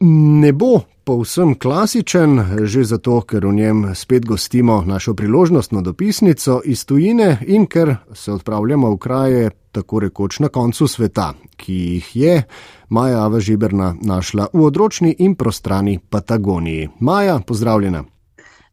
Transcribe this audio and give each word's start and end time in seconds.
ne 0.00 0.52
bo 0.52 0.80
povsem 1.04 1.54
klasičen, 1.54 2.40
že 2.66 2.84
zato, 2.84 3.20
ker 3.22 3.46
v 3.46 3.52
njem 3.54 3.94
spet 3.94 4.26
gostimo 4.26 4.82
našo 4.86 5.14
priložnostno 5.14 5.82
dopisnico 5.82 6.60
iz 6.64 6.84
tujine 6.84 7.38
in 7.46 7.66
ker 7.66 7.96
se 8.14 8.32
odpravljamo 8.32 8.90
v 8.90 8.98
kraje 8.98 9.50
tako 9.72 10.00
rekoč 10.00 10.40
na 10.40 10.48
koncu 10.48 10.88
sveta, 10.88 11.34
ki 11.56 11.72
jih 11.72 12.16
je 12.16 12.42
Maja 12.88 13.24
Ava 13.24 13.40
Žiberna 13.40 13.94
našla 14.02 14.48
v 14.52 14.64
odročni 14.64 15.14
in 15.18 15.34
prostrani 15.34 15.98
Patagoniji. 15.98 16.88
Maja, 17.00 17.38
pozdravljena. 17.46 18.15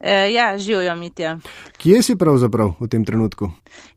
E, 0.05 0.33
ja, 0.33 0.57
živijo 0.57 0.95
mitja. 0.95 1.37
Kje 1.77 2.01
si 2.03 2.15
pravzaprav 2.15 2.73
v 2.79 2.87
tem 2.87 3.05
trenutku? 3.05 3.47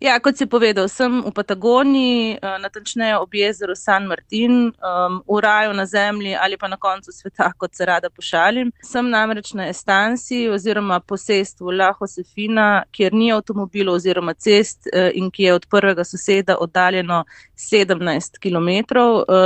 Ja, 0.01 0.21
kot 0.23 0.37
si 0.39 0.47
povedal, 0.47 0.87
sem 0.89 1.19
v 1.25 1.33
Patagoniji, 1.35 2.37
e, 2.37 2.51
natančneje 2.63 3.17
ob 3.19 3.35
jezeru 3.35 3.75
San 3.75 4.07
Martin, 4.07 4.71
um, 4.71 5.17
v 5.27 5.41
raju 5.43 5.73
na 5.75 5.87
zemlji 5.87 6.37
ali 6.41 6.57
pa 6.57 6.69
na 6.69 6.77
koncu 6.77 7.13
sveta, 7.13 7.51
kot 7.61 7.75
se 7.75 7.87
rada 7.87 8.11
pošalim. 8.11 8.71
Sem 8.83 9.11
namreč 9.11 9.53
na 9.55 9.67
estanciji 9.69 10.49
oziroma 10.49 11.01
posestvu 11.01 11.75
La 11.75 11.91
Josefina, 12.01 12.85
kjer 12.93 13.15
ni 13.15 13.33
avtomobilov 13.33 13.99
oziroma 13.99 14.35
cest 14.35 14.87
e, 14.87 15.11
in 15.15 15.31
ki 15.31 15.43
je 15.43 15.55
od 15.55 15.67
prvega 15.71 16.05
soseda 16.05 16.57
oddaljeno 16.61 17.25
17 17.57 18.39
km. 18.39 18.95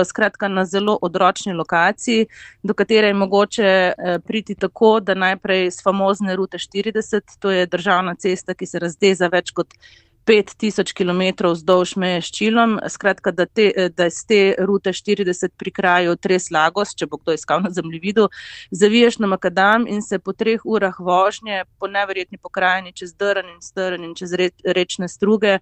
Skratka, 0.04 0.48
na 0.48 0.64
zelo 0.64 0.98
odročni 1.02 1.52
lokaciji, 1.52 2.26
do 2.62 2.74
katere 2.74 3.06
je 3.06 3.14
mogoče 3.14 3.92
priti 4.26 4.54
tako, 4.54 5.00
da 5.00 5.14
najprej 5.14 5.70
s 5.70 5.82
famozne 5.82 6.36
rute 6.36 6.49
40, 6.58 7.36
to 7.38 7.50
je 7.50 7.66
državna 7.66 8.14
cesta, 8.14 8.54
ki 8.54 8.66
se 8.66 8.78
razdeza 8.78 9.28
več 9.28 9.50
kot 9.50 9.74
5000 10.26 10.92
km 10.94 11.48
vzdolž 11.50 11.96
meje 11.96 12.22
s 12.22 12.30
Čilom. 12.30 12.78
Skratka, 12.88 13.30
da, 13.30 13.46
te, 13.46 13.72
da 13.96 14.06
iz 14.06 14.22
te 14.28 14.54
rute 14.58 14.92
40 14.92 15.56
pri 15.56 15.70
kraju 15.70 16.16
Tres 16.16 16.50
Lagos, 16.50 16.94
če 16.94 17.08
bo 17.10 17.18
kdo 17.18 17.34
iskal 17.34 17.62
na 17.64 17.70
zemljevidu, 17.74 18.28
zaviješ 18.70 19.18
na 19.18 19.30
Makadam 19.32 19.86
in 19.88 20.02
se 20.02 20.18
po 20.18 20.32
treh 20.32 20.60
urah 20.64 20.98
vožnje 20.98 21.64
po 21.78 21.88
neverjetni 21.88 22.38
pokrajini 22.38 22.92
čez 22.92 23.14
drn 23.14 23.48
in 23.54 23.62
strn 23.64 24.04
in 24.04 24.14
čez 24.14 24.36
rečne 24.64 25.08
struge. 25.08 25.58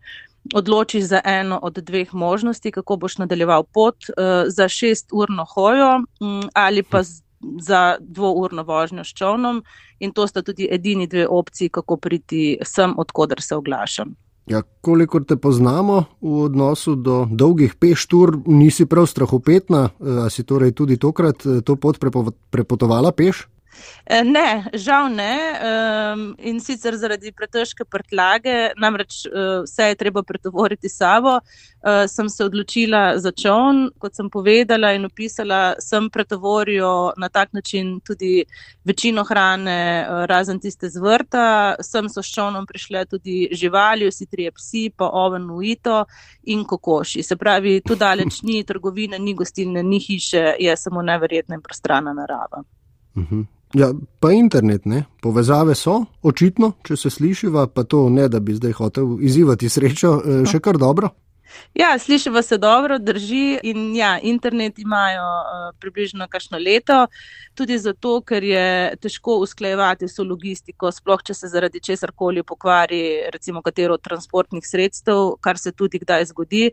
Odločiš 0.55 1.05
za 1.05 1.21
eno 1.25 1.59
od 1.63 1.79
dveh 1.85 2.15
možnosti, 2.15 2.71
kako 2.73 2.97
boš 2.97 3.19
nadaljeval 3.19 3.65
pot, 3.65 3.97
uh, 4.09 4.49
za 4.49 4.69
šest 4.69 5.13
urno 5.13 5.45
hojo 5.45 6.03
um, 6.21 6.43
ali 6.55 6.83
pa 6.83 7.03
z 7.03 7.23
za 7.61 7.97
dvourno 8.01 8.63
vožnjo 8.63 9.05
s 9.05 9.09
čovnom 9.09 9.63
in 9.99 10.13
to 10.13 10.27
sta 10.27 10.43
tudi 10.43 10.69
edini 10.71 11.07
dve 11.07 11.27
opciji, 11.29 11.69
kako 11.69 11.97
priti 11.97 12.59
sem, 12.65 12.95
odkudar 12.97 13.41
se 13.41 13.57
oglašam. 13.57 14.15
Ja, 14.49 14.63
kolikor 14.81 15.25
te 15.25 15.37
poznamo 15.37 16.05
v 16.21 16.43
odnosu 16.49 16.95
do 16.95 17.27
dolgih 17.31 17.75
peštur, 17.75 18.39
nisi 18.47 18.87
prav 18.87 19.07
strahopetna, 19.07 19.89
a 20.25 20.31
si 20.31 20.43
torej 20.43 20.73
tudi 20.73 20.97
tokrat 20.97 21.47
eh, 21.47 21.61
to 21.61 21.77
pot 21.77 22.01
prepotovala 22.51 23.13
peš? 23.13 23.45
Eh, 24.11 24.25
ne, 24.25 24.65
žal 24.73 25.11
ne. 25.13 25.35
In 26.39 26.61
sicer 26.65 26.97
zaradi 26.97 27.33
pretežke 27.37 27.85
prtljage, 27.85 28.73
namreč 28.81 29.27
eh, 29.27 29.63
vse 29.67 29.91
je 29.91 29.99
treba 30.01 30.23
pretovoriti 30.23 30.89
sabo, 30.89 31.35
eh, 31.39 32.07
sem 32.09 32.29
se 32.29 32.45
odločila 32.45 33.19
za 33.19 33.33
čovn. 33.33 33.91
Kot 33.99 34.17
sem 34.17 34.31
povedala 34.31 34.95
in 34.97 35.05
opisala, 35.05 35.75
sem 35.79 36.09
pretovoril 36.11 37.13
na 37.17 37.29
tak 37.29 37.53
način 37.53 37.99
tudi 38.01 38.45
večino 38.85 39.25
hrane, 39.25 40.07
razen 40.27 40.61
tiste 40.61 40.89
z 40.89 41.01
vrta. 41.01 41.75
Sem 41.85 42.09
so 42.09 42.23
s 42.23 42.33
čovnom 42.33 42.67
prišle 42.67 43.05
tudi 43.07 43.49
živali, 43.53 44.09
vsi 44.09 44.27
trije 44.27 44.53
psi, 44.57 44.91
pa 44.97 45.11
oven 45.13 45.51
uito 45.51 46.05
in 46.43 46.65
kokoši. 46.65 47.23
Se 47.23 47.37
pravi, 47.37 47.81
tu 47.85 47.95
daleč 47.95 48.43
ni 48.43 48.65
trgovine, 48.65 49.19
ni 49.19 49.35
gostilne, 49.35 49.83
ni 49.83 50.01
hiše, 50.01 50.55
je 50.59 50.77
samo 50.77 51.03
neverjetna 51.03 51.61
in 51.61 51.63
prostrana 51.63 52.13
narava. 52.13 52.65
Uh 53.15 53.23
mhm. 53.23 53.41
-huh. 53.41 53.58
Ja, 53.75 53.93
pa 54.21 54.33
internet, 54.33 54.87
ne? 54.87 55.05
povezave 55.21 55.75
so, 55.75 55.99
očitno, 56.23 56.73
če 56.83 56.97
se 56.97 57.11
slišiva, 57.11 57.67
pa 57.69 57.85
to 57.85 58.07
ne, 58.09 58.29
da 58.29 58.41
bi 58.41 58.55
zdaj 58.57 58.73
hotel 58.79 59.19
izzivati 59.21 59.69
srečo, 59.69 60.13
eh, 60.25 60.45
še 60.49 60.61
kar 60.65 60.79
dobro. 60.81 61.11
Ja, 61.75 61.99
slišiva 61.99 62.43
se 62.43 62.59
dobro, 62.59 62.99
drži. 62.99 63.59
In 63.63 63.97
ja, 63.97 64.19
internet 64.23 64.79
imajo 64.79 65.23
uh, 65.23 65.75
približno 65.81 66.29
kakšno 66.29 66.59
leto, 66.59 67.07
tudi 67.55 67.79
zato, 67.79 68.21
ker 68.21 68.45
je 68.45 68.97
težko 69.03 69.39
usklajevati 69.45 70.09
vso 70.09 70.25
logistiko, 70.25 70.93
sploh 70.93 71.23
če 71.25 71.35
se 71.35 71.51
zaradi 71.53 71.81
česar 71.81 72.13
koli 72.17 72.43
pokvari, 72.43 73.03
recimo 73.33 73.63
katero 73.63 73.95
od 73.99 74.03
transportnih 74.03 74.67
sredstev, 74.67 75.37
kar 75.41 75.59
se 75.59 75.73
tudi 75.73 75.99
kdaj 75.99 76.31
zgodi. 76.33 76.71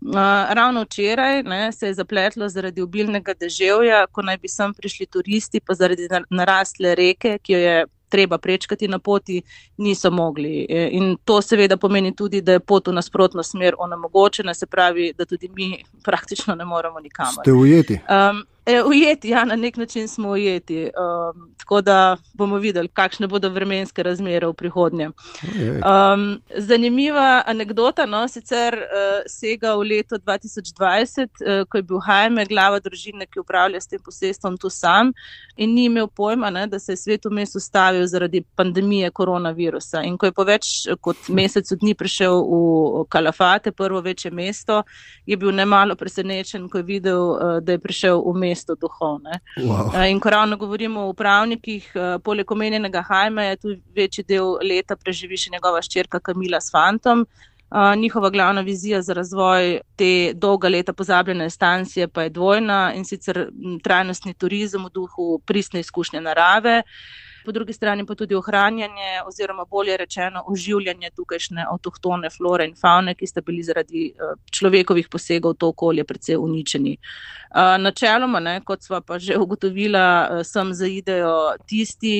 Uh, 0.00 0.16
ravno 0.56 0.82
včeraj 0.86 1.42
ne, 1.42 1.72
se 1.72 1.90
je 1.90 1.94
zapletlo 1.94 2.48
zaradi 2.48 2.82
obilnega 2.82 3.34
deževja, 3.34 4.06
ko 4.12 4.22
naj 4.22 4.40
bi 4.42 4.48
sem 4.48 4.74
prišli 4.74 5.06
turisti, 5.06 5.60
pa 5.60 5.74
zaradi 5.74 6.08
narastle 6.30 6.94
reke, 6.94 7.38
ki 7.42 7.52
jo 7.52 7.58
je 7.58 7.76
treba 8.08 8.38
prečkati 8.38 8.88
na 8.88 8.98
poti, 8.98 9.42
niso 9.76 10.10
mogli. 10.10 10.66
E, 10.68 10.88
in 10.92 11.16
to 11.24 11.42
seveda 11.42 11.76
pomeni 11.76 12.14
tudi, 12.16 12.40
da 12.40 12.52
je 12.52 12.60
pot 12.60 12.88
v 12.88 12.92
nasprotno 12.92 13.42
smer 13.42 13.74
onemogočena, 13.78 14.54
se 14.54 14.66
pravi, 14.66 15.12
da 15.18 15.24
tudi 15.24 15.48
mi 15.48 15.84
praktično 16.06 16.54
ne 16.54 16.64
moremo 16.64 17.00
nikamor. 17.00 17.42
Ste 17.44 17.52
ujeti? 17.52 18.00
Um, 18.08 18.44
E, 18.66 18.82
ujeti, 18.82 19.28
ja, 19.28 19.44
na 19.44 19.56
nek 19.56 19.76
način 19.76 20.08
smo 20.08 20.28
ujeti. 20.28 20.82
Um, 20.84 21.54
tako 21.56 21.80
da 21.80 22.16
bomo 22.34 22.56
videli, 22.56 22.88
kakšne 22.88 23.26
bodo 23.26 23.48
vremenske 23.48 24.02
razmere 24.02 24.46
v 24.46 24.52
prihodnje. 24.52 25.06
Um, 25.06 26.40
zanimiva 26.56 27.42
anekdota, 27.46 28.06
no, 28.06 28.28
sicer 28.28 28.74
uh, 28.74 29.22
sega 29.26 29.74
v 29.74 29.86
leto 29.90 30.18
2020, 30.18 31.22
uh, 31.22 31.62
ko 31.68 31.78
je 31.78 31.82
bil 31.82 32.02
Hajme, 32.02 32.44
glava 32.46 32.80
družine, 32.82 33.26
ki 33.26 33.40
upravlja 33.40 33.80
s 33.80 33.90
tem 33.90 34.02
posestvom, 34.02 34.58
tu 34.58 34.70
sam 34.70 35.12
in 35.56 35.74
ni 35.74 35.86
imel 35.86 36.06
pojma, 36.06 36.50
ne, 36.50 36.66
da 36.66 36.78
se 36.78 36.92
je 36.92 36.96
svet 36.96 37.24
vmes 37.24 37.54
ustavil 37.54 38.06
zaradi 38.06 38.42
pandemije 38.54 39.10
koronavirusa. 39.10 40.02
In 40.02 40.18
ko 40.18 40.26
je 40.26 40.32
po 40.32 40.44
več 40.44 40.72
kot 41.00 41.28
mesecu 41.28 41.78
dni 41.80 41.94
prišel 41.94 42.42
v 42.42 43.06
Kalafate, 43.08 43.72
prvo 43.72 44.00
večje 44.00 44.30
mesto, 44.30 44.82
je 45.26 45.36
bil 45.36 45.54
nemalo 45.54 45.96
presenečen, 45.96 46.68
ko 46.68 46.82
je 46.82 46.88
videl, 46.90 47.22
uh, 47.30 47.58
da 47.62 47.78
je 47.78 47.82
prišel 47.82 48.22
v 48.26 48.36
mesto 48.38 48.55
mesto 48.56 48.74
duhov. 48.74 49.20
Wow. 49.60 49.92
Eh, 49.94 50.10
in 50.10 50.20
ko 50.20 50.30
ravno 50.30 50.56
govorimo 50.56 51.00
o 51.04 51.10
upravnikih, 51.12 51.92
eh, 51.94 52.18
poleg 52.24 52.52
omenjenega 52.52 53.02
Hajma 53.02 53.42
je 53.42 53.56
tu 53.56 53.76
večji 53.94 54.24
del 54.24 54.56
leta 54.62 54.96
preživi 54.96 55.36
še 55.36 55.52
njegova 55.52 55.82
ščerka 55.82 56.20
Kamila 56.20 56.60
s 56.60 56.72
Fantom. 56.72 57.26
Uh, 57.66 57.96
njihova 57.98 58.30
glavna 58.30 58.60
vizija 58.62 59.00
za 59.02 59.12
razvoj 59.12 59.80
te 59.98 60.32
dolga 60.34 60.68
leta 60.68 60.92
pozabljene 60.92 61.50
stancije 61.50 62.06
pa 62.08 62.22
je 62.22 62.30
dvojna 62.30 62.92
in 62.94 63.04
sicer 63.04 63.48
trajnostni 63.82 64.34
turizem 64.38 64.84
v 64.86 64.92
duhu 64.94 65.40
pristne 65.42 65.82
izkušnje 65.82 66.20
narave, 66.22 66.76
uh, 66.84 67.25
po 67.46 67.52
drugi 67.52 67.72
strani 67.72 68.06
pa 68.06 68.14
tudi 68.14 68.34
ohranjanje 68.34 69.22
oziroma 69.26 69.64
bolje 69.70 69.96
rečeno 69.96 70.42
oživljanje 70.46 71.10
tukajšnje 71.16 71.66
avtohtone 71.70 72.30
flore 72.30 72.66
in 72.66 72.74
faune, 72.74 73.14
ki 73.14 73.26
sta 73.26 73.40
bili 73.46 73.62
zaradi 73.62 74.06
eh, 74.10 74.34
človekovih 74.50 75.08
posegov 75.08 75.54
v 75.54 75.60
to 75.62 75.70
okolje 75.70 76.04
precej 76.04 76.36
uničeni. 76.36 76.96
Eh, 76.96 77.78
načeloma, 77.78 78.40
ne, 78.40 78.58
kot 78.66 78.82
sva 78.82 79.00
pa 79.00 79.18
že 79.22 79.38
ugotovila, 79.38 80.06
eh, 80.40 80.44
sem 80.44 80.74
zaidejo 80.74 81.36
tisti 81.66 82.16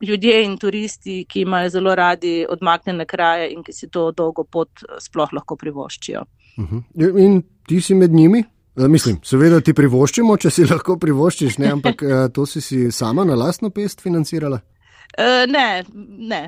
ljudje 0.00 0.42
in 0.44 0.58
turisti, 0.58 1.24
ki 1.28 1.40
imajo 1.40 1.68
zelo 1.68 1.94
radi 1.94 2.46
odmaknjene 2.48 3.06
kraje 3.06 3.52
in 3.52 3.62
ki 3.64 3.72
si 3.72 3.88
to 3.88 4.10
dolgo 4.12 4.44
pot 4.44 4.84
sploh 5.00 5.32
lahko 5.32 5.56
privoščijo. 5.56 6.22
Uh 6.56 6.64
mhm. 6.64 6.78
-huh. 6.94 7.24
In 7.24 7.42
ti 7.66 7.80
si 7.80 7.94
med 7.94 8.10
njimi? 8.10 8.44
Eh, 8.76 8.88
mislim, 8.88 9.18
seveda 9.24 9.60
ti 9.64 9.74
privoščimo, 9.74 10.36
če 10.36 10.52
si 10.52 10.66
lahko 10.72 10.98
privoščiš, 11.00 11.58
ne? 11.62 11.72
ampak 11.78 12.04
eh, 12.04 12.28
to 12.34 12.46
si 12.46 12.60
si 12.60 12.86
sama 12.92 13.24
na 13.24 13.38
lastno 13.38 13.70
pest 13.70 14.04
financirala? 14.04 14.60
Uh, 15.16 15.46
ne, 15.48 15.84
ne. 16.32 16.42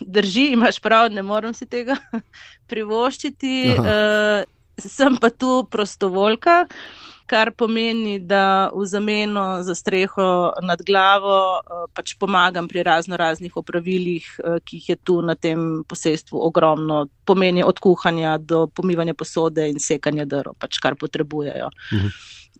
Drži, 0.00 0.52
imaš 0.54 0.78
prav, 0.80 1.10
ne 1.12 1.22
morem 1.26 1.52
si 1.54 1.66
tega 1.68 1.98
privoščiti. 2.70 3.74
Uh, 3.76 4.46
sem 4.80 5.18
pa 5.20 5.28
tu 5.30 5.58
prostovoljka. 5.70 6.62
Uh, 6.64 7.04
kar 7.26 7.50
pomeni, 7.56 8.18
da 8.18 8.70
v 8.74 8.84
zameno 8.86 9.62
za 9.62 9.74
streho 9.74 10.52
nad 10.62 10.82
glavo 10.86 11.36
eh, 11.58 11.86
pač 11.94 12.14
pomagam 12.20 12.68
pri 12.68 12.82
razno 12.82 13.16
raznih 13.16 13.56
opravilih, 13.56 14.28
eh, 14.38 14.60
ki 14.64 14.76
jih 14.76 14.88
je 14.88 14.96
tu 14.96 15.22
na 15.22 15.34
tem 15.34 15.84
posestvu 15.88 16.40
ogromno. 16.46 17.06
Pomeni 17.24 17.64
od 17.64 17.78
kuhanja 17.78 18.38
do 18.38 18.66
pomivanja 18.66 19.14
posode 19.14 19.68
in 19.70 19.80
sekanja 19.80 20.24
drv, 20.24 20.56
pač 20.58 20.78
kar 20.78 20.96
potrebujejo. 21.00 21.70
Mhm. 21.92 22.08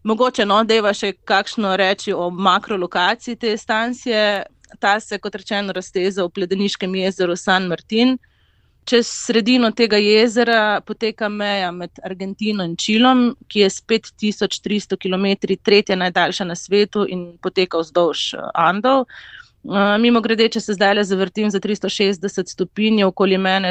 Mogoče 0.05 0.45
no, 0.45 0.59
da 0.65 0.75
je 0.75 0.95
še 0.95 1.13
kakšno 1.25 1.77
reči 1.81 2.13
o 2.13 2.29
makrolokaciji 2.31 3.37
te 3.41 3.57
stancije. 3.57 4.45
Ta 4.81 4.99
se, 5.01 5.19
kot 5.19 5.35
rečeno, 5.35 5.73
razteza 5.73 6.25
v 6.25 6.33
Pledeniškem 6.35 6.95
jezeru 6.95 7.37
San 7.37 7.69
Martin. 7.71 8.19
Čez 8.85 9.09
sredino 9.09 9.71
tega 9.73 9.97
jezera 9.97 10.81
poteka 10.85 11.29
meja 11.29 11.71
med 11.73 12.01
Argentino 12.05 12.65
in 12.65 12.77
Čilom, 12.77 13.31
ki 13.49 13.65
je 13.65 13.71
s 13.71 13.81
5300 13.89 14.99
km 15.01 15.57
tretja 15.63 15.97
najdaljša 15.97 16.45
na 16.45 16.55
svetu 16.55 17.07
in 17.09 17.39
poteka 17.43 17.81
vzdolž 17.81 18.35
eh, 18.35 18.51
Andov. 18.55 19.07
Uh, 19.65 19.95
mimo 19.97 20.21
grede, 20.21 20.45
če 20.53 20.61
se 20.61 20.75
zdaj 20.77 20.93
le 20.99 21.03
zavrtim 21.09 21.49
za 21.49 21.57
360 21.57 22.51
stopinj, 22.53 23.01
okoli 23.07 23.39
mene 23.41 23.71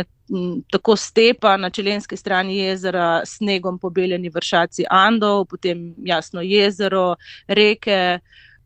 tako 0.73 0.95
stepa 0.97 1.51
na 1.57 1.69
čelenski 1.69 2.17
strani 2.17 2.57
jezera, 2.57 3.21
snegom 3.29 3.77
pobeljeni 3.79 4.31
vršaci 4.33 4.87
Andov, 4.89 5.45
potem 5.51 5.91
jasno 6.01 6.41
jezero, 6.41 7.13
reke, 7.47 7.99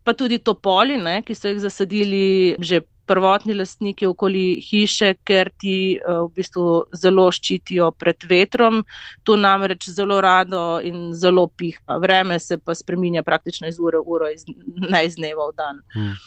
pa 0.08 0.14
tudi 0.16 0.40
topoli, 0.40 0.96
ne, 1.04 1.20
ki 1.28 1.36
so 1.36 1.52
jih 1.52 1.60
zasadili 1.60 2.56
že 2.64 2.80
prvotni 3.08 3.56
lastniki 3.58 4.08
okoli 4.08 4.62
hiše, 4.62 5.14
ker 5.28 5.52
ti 5.60 5.98
uh, 5.98 6.26
v 6.28 6.40
bistvu 6.40 6.68
zelo 6.96 7.28
ščitijo 7.32 7.92
pred 7.98 8.28
vetrom. 8.30 8.84
Tu 9.24 9.38
namreč 9.40 9.90
zelo 9.90 10.22
rado 10.22 10.80
in 10.84 11.12
zelo 11.16 11.48
piha. 11.48 12.00
Vreme 12.04 12.40
se 12.40 12.58
pa 12.58 12.76
spreminja 12.76 13.24
praktično 13.24 13.68
iz 13.68 13.80
ure 13.80 14.02
v 14.04 14.18
uro, 14.18 14.32
iz, 14.32 14.46
ne 14.90 15.06
iz 15.06 15.16
dneva 15.16 15.52
v 15.52 15.58
dan. 15.58 15.86
Hmm. 15.96 16.18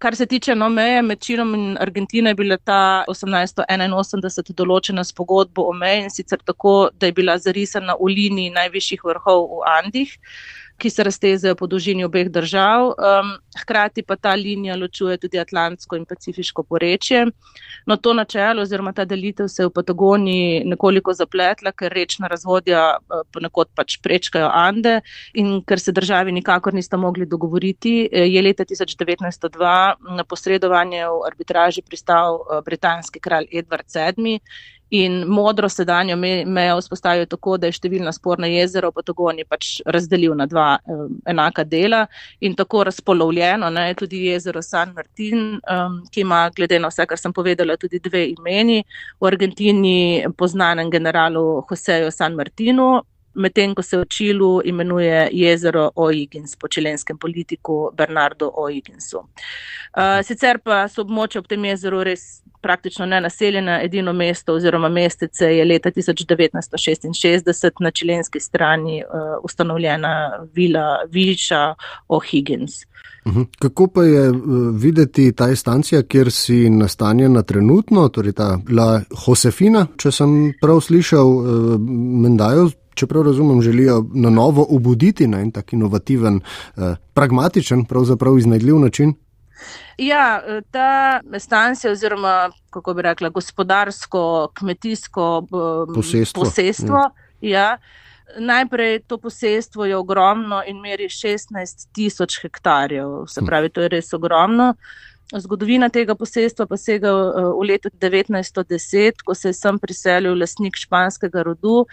Kar 0.00 0.16
se 0.16 0.24
tiče 0.26 0.54
no, 0.56 0.70
meje 0.72 1.02
med 1.04 1.20
Čilom 1.20 1.54
in 1.54 1.76
Argentino, 1.80 2.30
je 2.30 2.34
bila 2.34 2.56
ta 2.56 3.04
1881 3.08 4.54
določena 4.56 5.04
s 5.04 5.12
pogodbo 5.12 5.66
o 5.68 5.74
meji 5.76 6.06
in 6.06 6.14
sicer 6.14 6.40
tako, 6.40 6.88
da 6.96 7.10
je 7.10 7.16
bila 7.18 7.34
zarisana 7.36 7.98
v 8.00 8.08
liniji 8.14 8.54
najvišjih 8.54 9.04
vrhov 9.04 9.44
v 9.50 9.66
Andih 9.74 10.14
ki 10.80 10.90
se 10.90 11.04
raztezajo 11.04 11.54
po 11.54 11.66
dolžini 11.70 12.04
obeh 12.04 12.30
držav. 12.32 12.86
Um, 12.96 13.32
hkrati 13.60 14.02
pa 14.06 14.16
ta 14.16 14.32
linija 14.34 14.76
ločuje 14.80 15.18
tudi 15.20 15.38
Atlantsko 15.38 15.98
in 15.98 16.06
Pacifiško 16.08 16.62
porečje. 16.62 17.26
No, 17.86 17.96
to 17.96 18.14
načelo 18.14 18.62
oziroma 18.62 18.92
ta 18.96 19.04
delitev 19.04 19.48
se 19.48 19.62
je 19.62 19.68
v 19.68 19.74
Patagoniji 19.74 20.64
nekoliko 20.64 21.14
zapletla, 21.14 21.72
ker 21.72 21.92
rečna 21.92 22.30
razvodja 22.32 22.84
uh, 22.96 23.22
ponekod 23.32 23.70
pač 23.76 23.98
prečkajo 24.02 24.48
Ande 24.54 25.00
in 25.34 25.60
ker 25.66 25.80
se 25.80 25.92
državi 25.92 26.32
nikakor 26.32 26.74
nista 26.74 26.96
mogli 26.96 27.26
dogovoriti, 27.26 28.08
eh, 28.12 28.26
je 28.30 28.42
leta 28.42 28.64
1902 28.64 30.16
na 30.16 30.24
posredovanje 30.24 31.04
v 31.06 31.22
arbitraži 31.26 31.82
pristal 31.82 32.40
uh, 32.40 32.64
britanski 32.64 33.20
kralj 33.20 33.48
Edward 33.52 33.88
VII 33.94 34.40
in 34.90 35.24
modro 35.28 35.68
sedanjo 35.68 36.16
mejo 36.16 36.78
vzpostavijo 36.80 37.26
tako, 37.26 37.56
da 37.56 37.68
je 37.68 37.76
številna 37.78 38.12
sporna 38.12 38.48
jezera 38.50 38.90
v 38.90 38.96
Patagoniji 38.98 39.46
pač 39.48 39.68
razdelil 39.86 40.34
na 40.38 40.46
dva 40.50 40.66
um, 40.90 41.20
enaka 41.30 41.64
dela 41.64 42.06
in 42.40 42.56
tako 42.58 42.82
razpolovljeno. 42.88 43.70
Ne, 43.70 43.92
tudi 43.94 44.24
jezero 44.26 44.62
San 44.62 44.94
Martin, 44.96 45.60
um, 45.70 46.00
ki 46.10 46.24
ima, 46.24 46.42
glede 46.56 46.80
na 46.82 46.90
vse, 46.90 47.06
kar 47.06 47.20
sem 47.20 47.32
povedala, 47.32 47.78
tudi 47.78 48.02
dve 48.02 48.26
imeni. 48.32 48.82
V 49.20 49.30
Argentini 49.30 50.26
poznanem 50.36 50.90
generalu 50.90 51.62
Joseju 51.70 52.10
San 52.10 52.34
Martinu, 52.34 52.90
medtem 53.34 53.74
ko 53.74 53.82
se 53.82 53.98
v 53.98 54.04
Čilu 54.10 54.50
imenuje 54.64 55.28
jezero 55.32 55.90
O'Higgins 55.94 56.56
po 56.58 56.68
čilenskem 56.68 57.18
politiku 57.18 57.90
Bernardo 57.94 58.50
O'Higginsu. 58.50 59.22
Uh, 59.94 60.18
sicer 60.26 60.58
pa 60.58 60.88
so 60.88 61.04
območje 61.06 61.38
ob 61.38 61.46
tem 61.50 61.64
jezeru 61.70 62.02
res 62.06 62.42
praktično 62.60 63.06
nenaseljena, 63.06 63.82
edino 63.82 64.12
mesto 64.12 64.54
oziroma 64.54 64.88
mestece 64.88 65.46
je 65.56 65.64
leta 65.64 65.90
1966 65.90 67.70
na 67.80 67.90
čilenski 67.90 68.40
strani 68.40 69.02
uh, 69.02 69.20
ustanovljena 69.42 70.30
vila 70.54 70.98
Viša 71.10 71.74
O'Higgins. 72.08 72.86
Mhm. 73.26 73.42
Kako 73.58 73.86
pa 73.86 74.02
je 74.02 74.30
uh, 74.30 74.36
videti 74.74 75.32
ta 75.32 75.56
stancija, 75.56 76.02
kjer 76.02 76.30
si 76.30 76.70
nastanjena 76.70 77.42
trenutno, 77.42 78.08
torej 78.08 78.32
ta 78.32 78.58
La 78.70 79.00
Josefina, 79.26 79.86
če 79.96 80.12
sem 80.12 80.52
prav 80.60 80.80
slišal, 80.80 81.26
uh, 81.26 81.80
mendajo, 82.22 82.70
čeprav 82.94 83.22
razumem, 83.22 83.62
želijo 83.62 84.04
na 84.14 84.30
novo 84.30 84.66
obuditi 84.68 85.26
na 85.26 85.40
en 85.40 85.50
tak 85.50 85.72
inovativen, 85.72 86.40
pragmatičen, 87.14 87.84
pravzaprav 87.84 88.38
iznajdljiv 88.38 88.78
način? 88.78 89.14
Ja, 89.98 90.42
ta 90.70 91.20
stancija 91.38 91.92
oziroma, 91.92 92.50
kako 92.70 92.94
bi 92.94 93.02
rekla, 93.02 93.28
gospodarsko, 93.28 94.50
kmetijsko 94.54 95.46
posestvo. 95.94 96.42
posestvo 96.42 96.96
ja. 96.96 97.10
Ja, 97.40 97.78
najprej 98.38 99.00
to 99.06 99.18
posestvo 99.18 99.84
je 99.84 99.96
ogromno 99.96 100.62
in 100.66 100.80
meri 100.80 101.08
16 101.08 101.88
tisoč 101.92 102.40
hektarjev, 102.42 103.26
se 103.26 103.40
hm. 103.40 103.46
pravi, 103.46 103.68
to 103.68 103.80
je 103.80 103.88
res 103.88 104.12
ogromno. 104.12 104.74
Zgodovina 105.36 105.88
tega 105.88 106.14
posestva 106.18 106.66
pa 106.66 106.76
sega 106.76 107.12
v 107.54 107.66
letu 107.66 107.90
1910, 107.90 109.22
ko 109.24 109.34
se 109.34 109.48
je 109.48 109.54
sem 109.54 109.78
priselil 109.78 110.38
lasnik 110.38 110.76
španskega 110.76 111.42
rodu, 111.46 111.84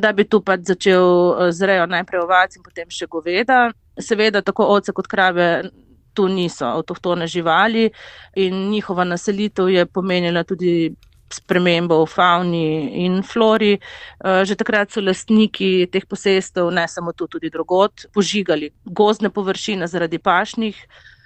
da 0.00 0.12
bi 0.12 0.24
tu 0.24 0.40
pač 0.40 0.68
začel 0.68 1.50
zrejo 1.50 1.86
najprej 1.90 2.22
ovac 2.22 2.54
in 2.56 2.62
potem 2.62 2.90
še 2.90 3.08
goveda. 3.10 3.72
Seveda, 3.98 4.42
tako 4.42 4.68
ovce 4.74 4.92
kot 4.92 5.06
krave 5.10 5.64
tu 6.14 6.28
niso 6.28 6.66
avtohtone 6.66 7.26
živali 7.26 7.90
in 8.36 8.70
njihova 8.70 9.04
naselitev 9.04 9.68
je 9.68 9.86
pomenila 9.86 10.44
tudi 10.44 10.94
spremembo 11.34 12.04
v 12.04 12.06
fauni 12.06 12.68
in 13.04 13.22
flori. 13.22 13.74
Eh, 13.74 14.44
že 14.44 14.56
takrat 14.56 14.92
so 14.92 15.02
lastniki 15.02 15.88
teh 15.90 16.06
posestev, 16.06 16.70
ne 16.70 16.86
samo 16.88 17.12
tu, 17.12 17.26
tudi 17.26 17.50
drugot, 17.50 18.06
požigali 18.14 18.70
gozdne 18.84 19.30
površine 19.30 19.86
zaradi 19.86 20.18
pašnih. 20.18 20.78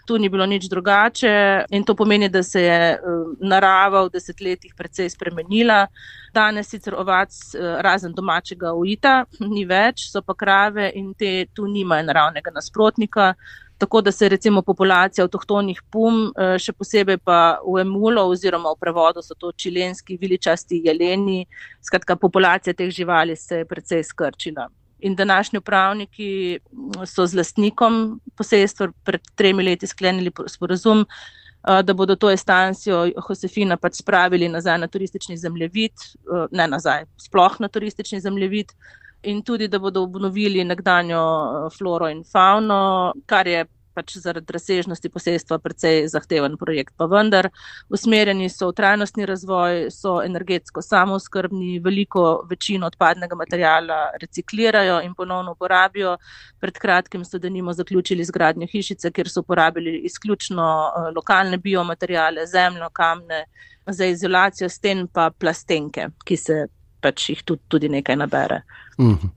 Tu 0.09 0.17
ni 0.17 0.31
bilo 0.33 0.47
nič 0.49 0.71
drugače 0.73 1.69
in 1.69 1.85
to 1.85 1.93
pomeni, 1.95 2.31
da 2.33 2.43
se 2.43 2.63
je 2.63 2.81
eh, 2.97 2.99
narava 3.41 4.07
v 4.07 4.13
desetletjih 4.17 4.73
precej 4.77 5.11
spremenila. 5.13 5.87
Danes 6.33 6.73
sicer 6.73 6.97
ovac, 6.97 7.33
eh, 7.55 7.83
razen 7.85 8.15
domačega 8.17 8.73
ujita, 8.73 9.25
ni 9.41 9.67
več, 9.69 10.09
so 10.09 10.25
pa 10.25 10.35
krave 10.35 10.93
in 10.95 11.13
te 11.15 11.47
tu 11.53 11.69
nimajo 11.69 12.09
naravnega 12.09 12.55
nasprotnika 12.55 13.35
tako 13.79 14.01
da 14.01 14.13
se 14.13 14.29
recimo 14.29 14.63
populacija 14.63 15.25
avtohtonih 15.25 15.83
pum, 15.91 16.33
eh, 16.37 16.59
še 16.59 16.73
posebej 16.73 17.19
pa 17.25 17.59
v 17.63 17.81
emulo 17.85 18.27
oziroma 18.33 18.73
v 18.75 18.81
prevodu 18.81 19.23
so 19.23 19.35
to 19.39 19.53
čilenski 19.53 20.19
viličasti 20.21 20.83
jeleni, 20.85 21.47
skratka 21.83 22.17
populacija 22.17 22.75
teh 22.75 22.91
živali 22.91 23.37
se 23.37 23.63
je 23.63 23.65
precej 23.65 24.05
skrčila. 24.05 24.69
In 25.01 25.15
današnji 25.15 25.59
upravniki 25.59 26.59
mm, 26.59 27.07
so 27.07 27.27
z 27.27 27.39
lastnikom 27.39 28.21
posestva 28.37 28.91
pred 29.05 29.23
tremi 29.35 29.63
leti 29.63 29.87
sklenili 29.87 30.33
sporazum, 30.47 31.07
eh, 31.07 31.83
da 31.83 31.95
bodo 31.95 32.17
to 32.17 32.31
estancijo 32.31 33.07
Josefina 33.15 33.77
pač 33.77 34.03
spravili 34.03 34.49
nazaj 34.49 34.79
na 34.79 34.87
turistični 34.87 35.37
zemljevid, 35.37 35.93
eh, 35.95 36.47
ne 36.51 36.67
nazaj, 36.67 37.07
sploh 37.17 37.61
na 37.61 37.69
turistični 37.69 38.21
zemljevid 38.21 38.75
in 39.23 39.43
tudi, 39.43 39.69
da 39.69 39.79
bodo 39.79 40.03
obnovili 40.03 40.65
nekdanjo 40.65 41.23
eh, 41.23 41.77
floro 41.79 42.09
in 42.09 42.25
fauno, 42.25 43.13
kar 43.27 43.47
je 43.49 43.65
pač 43.99 44.15
zaradi 44.23 44.55
razsežnosti 44.55 45.11
posestva 45.11 45.59
precej 45.63 46.05
zahteven 46.13 46.55
projekt. 46.61 46.95
Pa 47.01 47.09
vendar, 47.11 47.49
usmerjeni 47.91 48.47
so 48.53 48.71
v 48.71 48.77
trajnostni 48.79 49.27
razvoj, 49.27 49.89
so 49.95 50.19
energetsko 50.23 50.83
samozkrbni, 50.85 51.79
veliko 51.85 52.45
večino 52.51 52.91
odpadnega 52.93 53.39
materijala 53.39 53.99
reciklirajo 54.23 55.01
in 55.07 55.17
ponovno 55.19 55.57
uporabijo. 55.57 56.17
Pred 56.63 56.79
kratkim 56.79 57.25
so 57.27 57.43
denimo 57.43 57.75
zaključili 57.75 58.27
zgradnjo 58.29 58.71
hišice, 58.71 59.11
kjer 59.11 59.33
so 59.33 59.43
uporabili 59.43 59.99
izključno 60.07 60.69
eh, 60.69 61.11
lokalne 61.17 61.59
biomaterijale, 61.59 62.47
zemljo, 62.47 62.91
kamne. 62.93 63.47
Za 63.89 64.05
izolacijo 64.05 64.69
sten 64.69 65.07
pa 65.09 65.31
plastenke, 65.31 66.11
ki 66.29 66.37
se 66.37 66.67
pač 67.01 67.31
jih 67.31 67.43
tudi, 67.47 67.63
tudi 67.69 67.89
nekaj 67.89 68.17
nabere. 68.17 68.63
Mhm. 68.99 69.29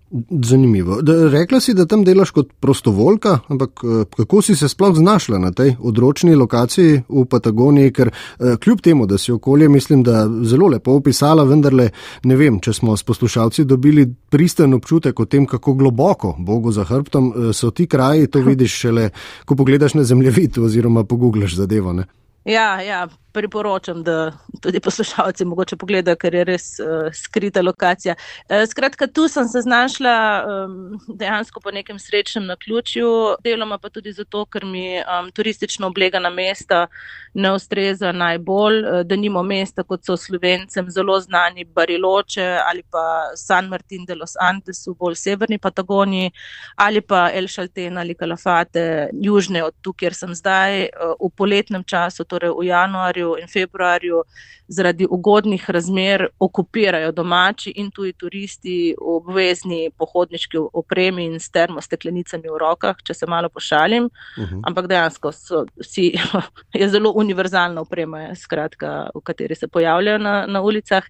Zanimivo. 0.43 1.01
Da, 1.01 1.29
rekla 1.29 1.59
si, 1.59 1.73
da 1.73 1.85
tam 1.85 2.03
delaš 2.03 2.31
kot 2.33 2.49
prostovoljka, 2.59 3.39
ampak 3.47 3.83
eh, 3.83 4.05
kako 4.17 4.41
si 4.41 4.55
se 4.55 4.69
sploh 4.69 4.95
znašla 4.97 5.37
na 5.39 5.51
tej 5.51 5.75
odročni 5.79 6.35
lokaciji 6.35 7.01
v 7.09 7.25
Patagoniji, 7.29 7.93
ker 7.93 8.09
eh, 8.09 8.55
kljub 8.63 8.81
temu, 8.81 9.05
da 9.05 9.17
si 9.17 9.31
okolje, 9.31 9.69
mislim, 9.69 10.03
da 10.03 10.25
zelo 10.43 10.67
lepo 10.67 10.95
opisala, 10.97 11.43
vendarle 11.43 11.89
ne 12.23 12.35
vem, 12.35 12.59
če 12.59 12.73
smo 12.73 12.97
s 12.97 13.03
poslušalci 13.03 13.65
dobili 13.65 14.07
pristen 14.29 14.73
občutek 14.73 15.19
o 15.19 15.25
tem, 15.25 15.45
kako 15.45 15.73
globoko, 15.73 16.35
Bogu 16.39 16.71
za 16.71 16.83
hrbtom, 16.83 17.33
eh, 17.35 17.53
so 17.53 17.71
ti 17.71 17.87
kraji, 17.87 18.27
to 18.27 18.41
vidiš 18.49 18.79
šele, 18.79 19.09
ko 19.45 19.55
pogledaš 19.55 19.93
na 19.93 20.03
zemljevid 20.03 20.57
oziroma 20.57 21.03
poguglaš 21.03 21.55
zadevo. 21.55 21.93
Ne? 21.93 22.09
Ja, 22.45 22.81
ja, 22.81 23.07
priporočam, 23.33 24.03
da 24.03 24.31
tudi 24.61 24.79
poslušalci 24.79 25.45
mogoče 25.45 25.75
pogledajo, 25.75 26.17
ker 26.19 26.35
je 26.35 26.43
res 26.43 26.65
uh, 26.79 27.07
skrita 27.15 27.61
lokacija. 27.61 28.15
Uh, 28.49 28.65
skratka, 28.69 29.07
tu 29.07 29.27
sem 29.27 29.47
se 29.47 29.61
znašla 29.61 30.15
um, 30.43 30.99
dejansko 31.07 31.59
po 31.59 31.71
nekem 31.71 31.99
srečnem 31.99 32.45
naključju, 32.45 33.09
deloma 33.43 33.77
pa 33.77 33.89
tudi 33.89 34.13
zato, 34.13 34.45
ker 34.45 34.65
mi 34.65 34.99
um, 34.99 35.31
turistično 35.31 35.87
oblegana 35.87 36.29
mesta 36.29 36.87
ne 37.33 37.53
ustreza 37.55 38.11
najbolj, 38.11 38.79
uh, 38.79 38.99
da 39.07 39.15
nimo 39.15 39.43
mesta, 39.43 39.83
kot 39.83 40.05
so 40.05 40.17
Slovencem 40.17 40.89
zelo 40.91 41.19
znani 41.19 41.65
Bariloče 41.65 42.47
ali 42.67 42.83
pa 42.83 43.31
San 43.35 43.67
Martin 43.67 44.05
de 44.05 44.15
los 44.15 44.35
Andes 44.39 44.83
v 44.87 44.95
bolj 44.99 45.15
severni 45.15 45.57
Patagoniji 45.57 46.31
ali 46.75 47.01
pa 47.01 47.29
El 47.33 47.47
Šalten 47.47 47.97
ali 47.97 48.15
Kalafate, 48.15 49.09
južne 49.13 49.63
od 49.63 49.73
tu, 49.81 49.93
kjer 49.93 50.13
sem 50.13 50.35
zdaj, 50.35 50.89
uh, 50.89 51.15
v 51.19 51.31
poletnem 51.37 51.83
času, 51.83 52.25
torej 52.27 52.51
v 52.59 52.67
januarju 52.67 53.20
januarju 53.21 53.41
in 53.41 53.47
februarju 53.47 54.23
zaradi 54.67 55.07
ugodnih 55.09 55.69
razmer 55.69 56.27
okupirajo 56.39 57.11
domači 57.11 57.73
in 57.75 57.91
tuji 57.91 58.13
turisti 58.13 58.95
v 58.99 59.15
obvezni 59.15 59.89
pohodniški 59.97 60.57
opremi 60.73 61.25
in 61.25 61.39
s 61.39 61.49
termosteklenicami 61.51 62.47
v 62.47 62.59
rokah, 62.59 62.95
če 63.03 63.13
se 63.13 63.27
malo 63.27 63.49
pošalim. 63.49 64.05
Uh 64.05 64.43
mhm. 64.43 64.55
-huh. 64.55 64.61
Ampak 64.63 64.87
dejansko 64.87 65.31
so 65.31 65.65
vsi, 65.79 66.13
je 66.81 66.89
zelo 66.89 67.11
univerzalna 67.15 67.81
oprema, 67.81 68.35
skratka, 68.35 69.09
v 69.15 69.21
kateri 69.23 69.55
se 69.55 69.67
pojavljajo 69.67 70.17
na, 70.17 70.45
na 70.47 70.61
ulicah. 70.61 71.03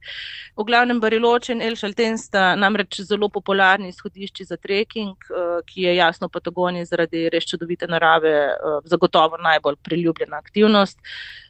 V 0.57 0.63
glavnem 0.63 0.99
Bariloče 0.99 1.53
in 1.53 1.61
El 1.61 1.75
Šalten 1.75 2.17
sta 2.17 2.55
namreč 2.55 3.01
zelo 3.01 3.29
popularni 3.29 3.89
izhodišči 3.89 4.43
za 4.43 4.57
trekking, 4.57 5.15
eh, 5.29 5.61
ki 5.65 5.81
je 5.81 5.95
jasno 5.95 6.29
Patagoniji 6.29 6.85
zaradi 6.85 7.29
res 7.29 7.45
čudovite 7.45 7.87
narave 7.87 8.29
eh, 8.29 8.55
zagotovo 8.85 9.37
najbolj 9.37 9.75
priljubljena 9.83 10.37
aktivnost. 10.37 10.99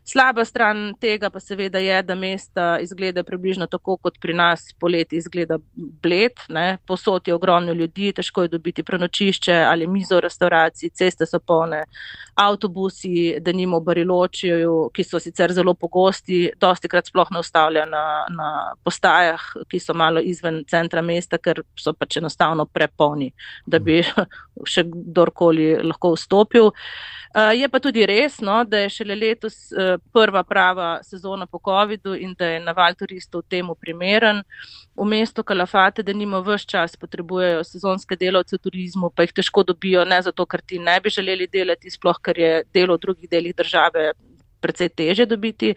Slaba 0.03 0.45
stran 0.45 0.95
tega 0.99 1.29
pa 1.29 1.39
seveda 1.39 1.79
je, 1.79 2.01
da 2.03 2.15
mesta 2.15 2.79
izgleda 2.81 3.23
približno 3.23 3.67
tako, 3.67 3.97
kot 3.97 4.17
pri 4.19 4.33
nas 4.33 4.73
poleti 4.79 5.15
izgleda 5.15 5.59
bled. 5.75 6.41
Ne? 6.49 6.77
Posod 6.87 7.27
je 7.27 7.33
ogromno 7.33 7.73
ljudi, 7.73 8.11
težko 8.17 8.41
je 8.41 8.47
dobiti 8.55 8.83
prenočišče 8.83 9.53
ali 9.53 9.87
mizo 9.87 10.17
v 10.17 10.25
restauraciji, 10.25 10.89
ceste 10.89 11.25
so 11.25 11.39
polne, 11.39 11.83
avtobusi, 12.35 13.37
da 13.39 13.53
nimo 13.53 13.79
bariločijo, 13.79 14.89
ki 14.93 15.03
so 15.03 15.19
sicer 15.19 15.53
zelo 15.53 15.73
pogosti, 15.73 16.49
dosti 16.59 16.89
krat 16.89 17.11
sploh 17.11 17.29
ne 17.31 17.39
ustavljajo 17.39 17.85
na, 17.91 18.03
na 18.29 18.49
postajah, 18.83 19.45
ki 19.69 19.79
so 19.79 19.93
malo 19.93 20.19
izven 20.19 20.63
centra 20.69 21.01
mesta, 21.05 21.37
ker 21.37 21.61
so 21.77 21.93
pač 21.93 22.17
enostavno 22.17 22.65
prepolni, 22.65 23.31
da 23.65 23.79
bi 23.79 24.01
še 24.73 24.87
kdorkoli 24.89 25.75
lahko 25.85 26.15
vstopil. 26.17 26.71
Uh, 27.31 27.53
je 27.55 27.67
pa 27.71 27.79
tudi 27.79 28.03
res, 28.03 28.41
no, 28.43 28.57
da 28.67 28.81
je 28.83 28.89
šele 28.91 29.15
letos 29.15 29.69
uh, 29.71 29.90
prva 30.13 30.43
prava 30.43 30.99
sezona 31.03 31.45
po 31.45 31.59
COVID-u 31.65 32.15
in 32.15 32.33
da 32.37 32.45
je 32.45 32.59
naval 32.59 32.95
turistov 32.95 33.43
temu 33.49 33.75
primeren. 33.75 34.43
V 34.95 35.05
mestu 35.05 35.43
Kalafate, 35.43 36.03
da 36.03 36.13
nima 36.13 36.39
vse 36.39 36.67
čas, 36.67 36.95
potrebujejo 36.95 37.63
sezonske 37.63 38.15
delavce 38.15 38.55
v 38.55 38.63
turizmu, 38.67 39.11
pa 39.15 39.23
jih 39.23 39.33
težko 39.33 39.63
dobijo, 39.63 40.05
ne 40.05 40.21
zato, 40.21 40.45
ker 40.45 40.61
ti 40.61 40.79
ne 40.79 40.99
bi 41.01 41.09
želeli 41.09 41.47
delati, 41.47 41.89
sploh 41.89 42.19
ker 42.21 42.37
je 42.39 42.51
delo 42.73 42.97
v 42.97 43.05
drugih 43.07 43.29
delih 43.29 43.55
države 43.55 44.11
precej 44.61 44.89
teže 44.89 45.25
dobiti, 45.25 45.73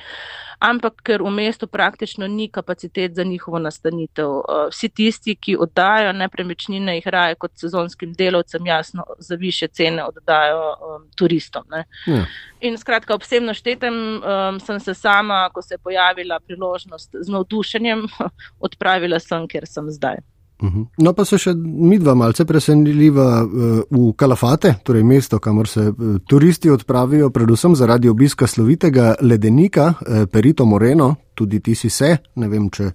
ampak 0.61 1.03
ker 1.05 1.23
v 1.23 1.31
mestu 1.31 1.67
praktično 1.67 2.27
ni 2.27 2.49
kapacitet 2.49 3.15
za 3.15 3.25
njihovo 3.25 3.59
nastanitev. 3.59 4.29
Eh, 4.29 4.67
vsi 4.71 4.89
tisti, 4.89 5.35
ki 5.37 5.57
oddajo 5.61 6.13
nepremičnine, 6.13 6.97
jih 6.99 7.07
raje 7.07 7.35
kot 7.35 7.57
sezonskim 7.57 8.13
delovcem, 8.13 8.67
jasno, 8.67 9.05
za 9.19 9.35
više 9.35 9.69
cene 9.69 10.05
oddajo 10.05 10.69
um, 10.75 11.09
turistom. 11.17 11.65
Ja. 12.07 12.27
In 12.61 12.79
skratka, 12.79 13.15
ob 13.15 13.23
vsem 13.23 13.45
naštetem 13.45 13.95
um, 13.95 14.61
sem 14.61 14.81
se 14.81 14.95
sama, 14.95 15.49
ko 15.53 15.63
se 15.63 15.75
je 15.75 15.79
pojavila 15.79 16.41
priložnost, 16.41 17.17
z 17.21 17.29
navdušenjem 17.29 18.07
odpravila 18.67 19.21
sem, 19.21 19.49
ker 19.49 19.67
sem 19.67 19.91
zdaj. 19.91 20.23
Mhm. 20.65 20.85
No, 21.05 21.13
pa 21.13 21.27
so 21.29 21.37
še 21.41 21.53
mi 21.55 21.99
dva 22.01 22.15
malce 22.17 22.47
presenljiva 22.49 23.27
eh, 23.43 23.75
v 23.91 24.13
Kalafate, 24.17 24.79
torej 24.85 25.05
mesto, 25.05 25.39
kamor 25.39 25.69
se 25.69 25.91
eh, 25.91 26.17
turisti 26.27 26.73
odpravijo, 26.73 27.29
predvsem 27.31 27.77
zaradi 27.77 28.09
obiska 28.09 28.49
slovitega 28.49 29.15
ledenika 29.21 29.93
eh, 29.93 30.27
Perito 30.27 30.65
Moreno. 30.65 31.15
Tudi 31.35 31.59
ti 31.61 31.75
si 31.75 31.91
se, 31.91 32.13
ne 32.39 32.49
vem, 32.49 32.69
če 32.71 32.93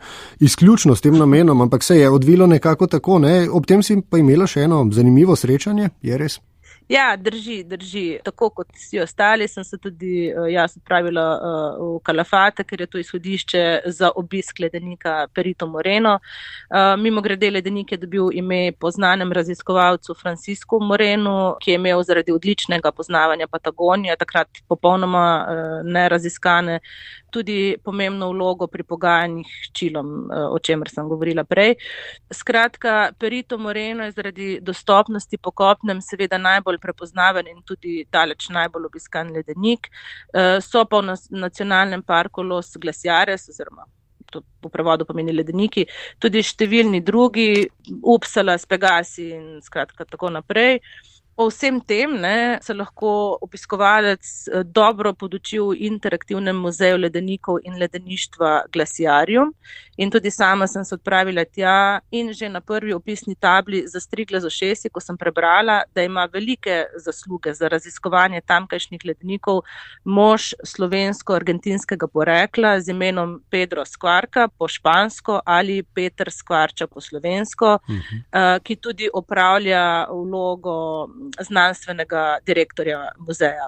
izključno 0.48 0.96
s 0.96 1.04
tem 1.04 1.18
namenom, 1.20 1.62
ampak 1.62 1.84
se 1.84 1.98
je 2.00 2.10
odvilo 2.10 2.48
nekako 2.48 2.88
tako. 2.88 3.20
Ne? 3.20 3.50
Ob 3.52 3.68
tem 3.68 3.84
si 3.84 4.00
pa 4.02 4.18
imela 4.18 4.48
še 4.48 4.64
eno 4.64 4.86
zanimivo 4.96 5.36
srečanje, 5.36 5.90
je 6.02 6.18
res? 6.18 6.40
Ja, 6.89 7.15
drži, 7.15 7.63
drži. 7.63 8.19
Tako 8.24 8.50
kot 8.50 8.67
vsi 8.74 9.00
ostali, 9.00 9.48
sem 9.48 9.63
se 9.63 9.77
tudi 9.77 10.34
uh, 10.34 10.48
jaz 10.50 10.74
odpravila 10.77 11.25
uh, 11.38 11.98
v 11.98 12.00
Kalafate, 12.03 12.63
ker 12.65 12.81
je 12.81 12.88
to 12.88 12.98
izhodišče 12.98 13.62
za 13.86 14.10
obisk 14.15 14.60
ledenika 14.60 15.27
Perito 15.34 15.67
Moreno. 15.67 16.15
Uh, 16.17 16.96
mimo 16.98 17.22
grede, 17.22 17.51
ledenik 17.51 17.91
je 17.91 17.98
dobil 17.98 18.31
ime 18.34 18.72
po 18.79 18.89
znanem 18.91 19.31
raziskovalcu 19.31 20.15
Francisco 20.22 20.79
Morenu, 20.79 21.36
ki 21.62 21.72
je 21.72 21.75
imel 21.75 22.01
zaradi 22.03 22.34
odličnega 22.34 22.91
poznavanja 22.91 23.48
Patagonije, 23.48 24.17
takrat 24.17 24.63
popolnoma 24.67 25.46
uh, 25.46 25.91
neraziskane, 25.91 26.79
tudi 27.29 27.77
pomembno 27.84 28.31
vlogo 28.34 28.67
pri 28.67 28.84
pogajanjih 28.84 29.48
s 29.48 29.72
Čilom, 29.77 30.31
o 30.50 30.60
čemer 30.60 30.89
sem 30.89 31.05
govorila 31.10 31.43
prej. 31.43 31.75
Skratka, 32.34 33.12
Perito 33.19 33.58
Moreno 33.58 34.03
je 34.03 34.12
zaradi 34.12 34.48
dostopnosti 34.62 35.38
po 35.38 35.51
kopnem 35.51 36.01
seveda 36.01 36.38
najbolj 36.41 36.79
prepoznaven 36.80 37.48
in 37.48 37.62
tudi 37.66 38.06
daleč 38.12 38.50
najbolj 38.50 38.90
obiskan 38.90 39.32
ledenik. 39.36 39.92
Eh, 40.34 40.58
so 40.62 40.86
pa 40.86 41.02
v 41.02 41.16
nacionalnem 41.30 42.04
parku 42.04 42.44
Los 42.44 42.76
Glaciares, 42.78 43.50
oziroma 43.50 43.86
to 44.32 44.44
po 44.62 44.70
prevodu 44.70 45.06
pomeni 45.06 45.34
ledeniki, 45.34 45.86
tudi 46.22 46.44
številni 46.46 47.02
drugi, 47.06 47.66
Upsala, 48.06 48.58
Spegasi 48.62 49.32
in 49.34 49.46
skratka 49.66 50.06
tako 50.06 50.30
naprej. 50.36 50.80
O 51.39 51.46
vsem 51.48 51.79
tem 51.79 52.17
ne, 52.19 52.60
se 52.62 52.74
lahko 52.74 53.38
obiskovalec 53.41 54.24
eh, 54.27 54.63
dobro 54.63 55.13
poduči 55.15 55.60
v 55.63 55.77
interaktivnem 55.88 56.58
muzeju 56.65 56.98
ledenikov 57.00 57.62
in 57.63 57.77
ledeništva 57.79 58.65
Glaciarium. 58.74 59.53
In 60.00 60.12
tudi 60.12 60.31
sama 60.31 60.67
sem 60.67 60.84
se 60.84 60.96
odpravila 60.96 61.46
tja 61.46 62.00
in 62.12 62.34
že 62.34 62.50
na 62.50 62.60
prvi 62.62 62.93
opisni 62.93 63.36
tabli 63.36 63.86
zastrigla 63.88 64.39
z 64.39 64.48
ošesi, 64.51 64.89
ko 64.89 65.00
sem 65.00 65.17
prebrala, 65.17 65.81
da 65.96 66.03
ima 66.03 66.27
velike 66.34 66.86
zasluge 67.05 67.53
za 67.53 67.67
raziskovanje 67.67 68.41
tamkajšnjih 68.41 69.05
ledenikov 69.05 69.62
mož 70.03 70.53
slovensko-argentinskega 70.63 72.08
porekla 72.08 72.81
z 72.81 72.91
imenom 72.91 73.39
Pedro 73.50 73.86
Skvarka 73.86 74.48
po 74.48 74.67
špansko 74.67 75.39
ali 75.46 75.84
Peter 75.84 76.31
Skvarča 76.31 76.88
po 76.88 77.01
slovensko, 77.01 77.79
uh 77.79 77.96
mhm. 77.96 78.15
eh, 78.31 78.39
-huh. 78.39 78.60
ki 78.63 78.75
tudi 78.75 79.10
opravlja 79.13 80.08
vlogo 80.12 81.08
znanstvenega 81.40 82.38
direktorja 82.46 83.12
muzeja. 83.28 83.68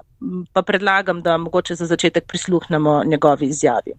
Pa 0.52 0.62
predlagam, 0.62 1.22
da 1.22 1.36
mogoče 1.36 1.74
za 1.74 1.86
začetek 1.86 2.24
prisluhnemo 2.26 3.02
njegovi 3.04 3.46
izjavi. 3.46 3.92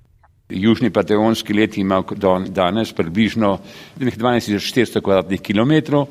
Južni 0.49 0.89
patagonski 0.89 1.53
let 1.53 1.77
ima 1.77 2.03
danes 2.47 2.93
približno 2.93 3.59
12.400 3.99 5.01
km2, 5.01 6.05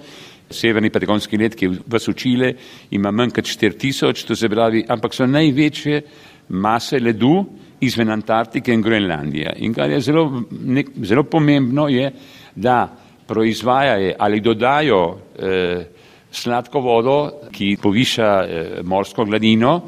severni 0.50 0.90
patagonski 0.90 1.36
let, 1.36 1.54
ki 1.54 1.64
je 1.64 1.78
v 1.86 1.98
Sučile, 1.98 2.52
ima 2.90 3.10
manj 3.10 3.30
kot 3.30 3.44
4.000, 3.44 4.26
to 4.26 4.36
se 4.36 4.48
pravi, 4.48 4.84
ampak 4.88 5.14
so 5.14 5.26
največje 5.26 6.02
mase 6.48 6.98
ledu 6.98 7.44
izven 7.80 8.10
Antarktike 8.10 8.72
in 8.72 8.82
Grenlandije. 8.82 9.54
In 9.56 9.74
kar 9.74 9.90
je 9.90 10.00
zelo, 10.00 10.26
nek, 10.50 10.90
zelo 11.02 11.24
pomembno, 11.24 11.88
je, 11.88 12.12
da 12.54 12.88
proizvajajo 13.26 14.14
ali 14.18 14.40
dodajo 14.40 15.18
eh, 15.38 15.84
sladko 16.32 16.80
vodo, 16.80 17.16
ki 17.52 17.76
poviša 17.82 18.30
eh, 18.42 18.70
morsko 18.82 19.26
gladino, 19.28 19.80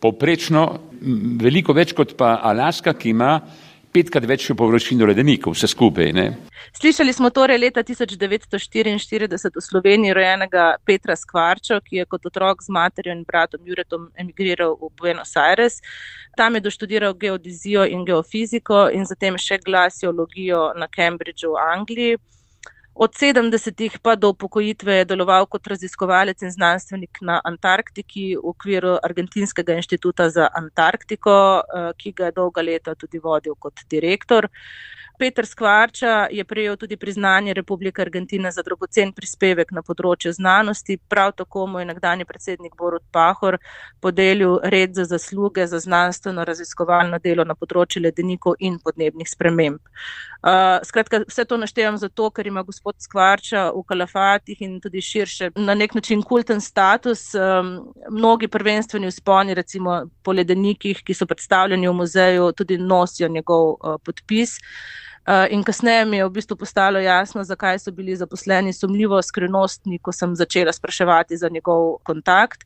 poprečno 0.00 0.66
veliko 1.42 1.74
več 1.74 1.94
kot 1.94 2.14
pa 2.18 2.38
Alaska, 2.42 2.94
ki 2.94 3.10
ima 3.14 3.38
petkrat 3.92 4.24
večjo 4.28 4.54
površino 4.56 5.06
ledenikov, 5.08 5.56
vse 5.56 5.66
skupaj. 5.70 6.12
Ne? 6.12 6.26
Slišali 6.76 7.12
smo 7.12 7.30
torej 7.30 7.58
leta 7.58 7.82
1944 7.82 9.56
v 9.56 9.62
Sloveniji 9.64 10.14
rojenega 10.14 10.74
Petra 10.84 11.16
Skvarčo, 11.16 11.80
ki 11.80 12.02
je 12.02 12.04
kot 12.04 12.26
otrok 12.26 12.62
z 12.62 12.74
materjo 12.74 13.14
in 13.16 13.24
bratom 13.24 13.64
Juretom 13.64 14.10
emigriral 14.16 14.76
v 14.76 14.90
Buenos 15.00 15.36
Aires. 15.36 15.80
Tam 16.36 16.54
je 16.54 16.60
doštudiral 16.60 17.14
geodezijo 17.14 17.86
in 17.88 18.04
geofiziko 18.04 18.88
in 18.92 19.06
zatem 19.08 19.38
še 19.38 19.58
glasiologijo 19.64 20.72
na 20.76 20.86
Cambridgeu 20.86 21.56
v 21.56 21.64
Angliji. 21.72 22.18
Od 23.00 23.12
70-ih 23.14 23.98
pa 24.02 24.16
do 24.16 24.28
upokojitve 24.34 24.94
je 24.94 25.04
deloval 25.04 25.46
kot 25.46 25.66
raziskovalec 25.70 26.42
in 26.42 26.50
znanstvenik 26.50 27.20
na 27.22 27.36
Antarktiki 27.44 28.24
v 28.36 28.50
okviru 28.50 28.96
Argentinskega 29.08 29.76
inštituta 29.78 30.26
za 30.34 30.48
Antarktiko, 30.60 31.34
eh, 31.60 31.92
ki 31.98 32.12
ga 32.12 32.24
je 32.24 32.34
dolga 32.40 32.62
leta 32.62 32.94
tudi 32.94 33.20
vodil 33.22 33.54
kot 33.54 33.86
direktor. 33.90 34.48
Peter 35.18 35.46
Skvarča 35.46 36.28
je 36.30 36.44
prejel 36.44 36.76
tudi 36.76 36.96
priznanje 36.96 37.54
Republike 37.54 38.02
Argentine 38.02 38.50
za 38.50 38.62
dragocen 38.62 39.12
prispevek 39.12 39.72
na 39.74 39.82
področju 39.82 40.32
znanosti. 40.32 40.98
Prav 41.10 41.32
tako 41.34 41.66
mu 41.66 41.82
je 41.82 41.88
nekdani 41.88 42.24
predsednik 42.24 42.76
Borut 42.78 43.02
Pahor 43.12 43.58
podelil 44.00 44.60
red 44.62 44.94
za 44.94 45.04
zasluge 45.04 45.66
za 45.66 45.80
znanstveno 45.82 46.44
raziskovalno 46.44 47.18
delo 47.18 47.44
na 47.44 47.58
področju 47.58 48.02
ledenikov 48.02 48.54
in 48.58 48.78
podnebnih 48.78 49.26
sprememb. 49.28 49.82
Uh, 50.38 50.78
skratka, 50.86 51.24
vse 51.26 51.44
to 51.44 51.58
naštevam 51.58 51.98
zato, 51.98 52.30
ker 52.30 52.46
ima 52.46 52.62
gospod 52.62 52.87
Skvarča 52.98 53.70
v 53.74 53.82
Kalafatih 53.88 54.62
in 54.62 54.80
tudi 54.80 55.02
širše 55.04 55.50
na 55.56 55.74
nek 55.74 55.94
način 55.94 56.22
kulten 56.22 56.60
status. 56.60 57.34
Um, 57.34 57.92
mnogi 58.10 58.48
prvenstveni 58.48 59.10
vzponi, 59.10 59.54
recimo 59.54 60.06
po 60.22 60.32
ledenikih, 60.32 61.02
ki 61.04 61.14
so 61.14 61.26
predstavljeni 61.26 61.88
v 61.88 61.92
muzeju, 61.92 62.52
tudi 62.52 62.78
nosijo 62.78 63.28
njegov 63.28 63.68
uh, 63.68 64.00
podpis. 64.04 64.58
Eh, 65.28 65.48
in 65.50 65.62
kasneje 65.62 66.04
mi 66.04 66.16
je 66.16 66.24
v 66.24 66.30
bistvu 66.30 66.56
postalo 66.56 66.98
jasno, 66.98 67.44
zakaj 67.44 67.78
so 67.78 67.92
bili 67.92 68.16
zaposleni 68.16 68.72
sumljivo 68.72 69.22
skrivnostni, 69.22 69.98
ko 69.98 70.12
sem 70.12 70.36
začela 70.36 70.72
spraševati 70.72 71.36
za 71.36 71.48
njegov 71.48 71.98
kontakt. 72.02 72.64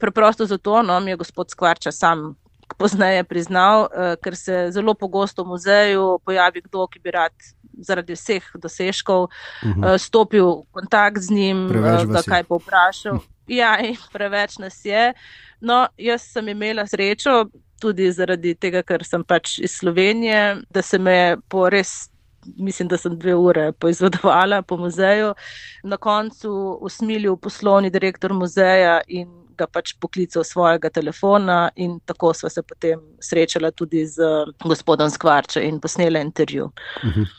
Preprosto 0.00 0.46
zato, 0.46 0.82
no, 0.82 1.00
mi 1.00 1.10
je 1.10 1.16
gospod 1.16 1.50
Skvarča 1.50 1.92
sam 1.92 2.34
pozneje 2.78 3.24
priznal, 3.24 3.88
uh, 3.88 4.14
ker 4.22 4.36
se 4.36 4.68
zelo 4.74 4.94
pogosto 4.94 5.44
v 5.44 5.54
muzeju 5.54 6.18
pojavi 6.24 6.62
kdo, 6.64 6.86
ki 6.86 7.02
bi 7.02 7.14
rad 7.14 7.34
zaradi 7.78 8.16
vseh 8.16 8.44
dosežkov 8.54 9.28
uh 9.28 9.30
-huh. 9.62 9.94
uh, 9.94 9.96
stopil 10.00 10.46
v 10.46 10.66
kontakt 10.72 11.22
z 11.22 11.30
njim, 11.30 11.66
uh, 11.66 12.04
ga 12.06 12.22
kaj 12.22 12.44
povprašal. 12.44 13.18
Ja, 13.48 13.78
preveč 14.12 14.58
nas 14.58 14.84
je. 14.84 15.14
No, 15.60 15.88
jaz 15.96 16.22
sem 16.22 16.48
imela 16.48 16.86
srečo, 16.86 17.48
tudi 17.80 18.12
zaradi 18.12 18.54
tega, 18.54 18.82
ker 18.82 19.04
sem 19.04 19.24
pač 19.24 19.58
iz 19.58 19.72
Slovenije, 19.78 20.56
da 20.70 20.82
se 20.82 20.98
me 20.98 21.36
po 21.48 21.70
res 21.70 22.10
mislim, 22.56 22.88
da 22.88 22.96
sem 22.96 23.18
dve 23.18 23.34
ure 23.34 23.72
poizvedovala 23.72 24.62
po 24.62 24.76
muzeju. 24.76 25.34
Na 25.82 25.96
koncu 25.96 26.78
usmilil 26.80 27.36
poslovni 27.36 27.90
direktor 27.90 28.32
muzeja 28.32 29.00
in 29.06 29.47
ga 29.58 29.66
pač 29.66 29.94
poklical 30.00 30.44
svojega 30.44 30.90
telefona, 30.90 31.58
in 31.76 31.98
tako 32.06 32.32
sva 32.34 32.50
se 32.52 32.62
potem 32.62 33.00
srečala 33.20 33.70
tudi 33.70 34.06
z 34.06 34.46
gospodom 34.64 35.10
Skvarčem 35.10 35.66
in 35.68 35.80
posnela 35.80 36.20
intervju. 36.24 36.70
Uh. 37.04 37.10
-huh. 37.16 37.36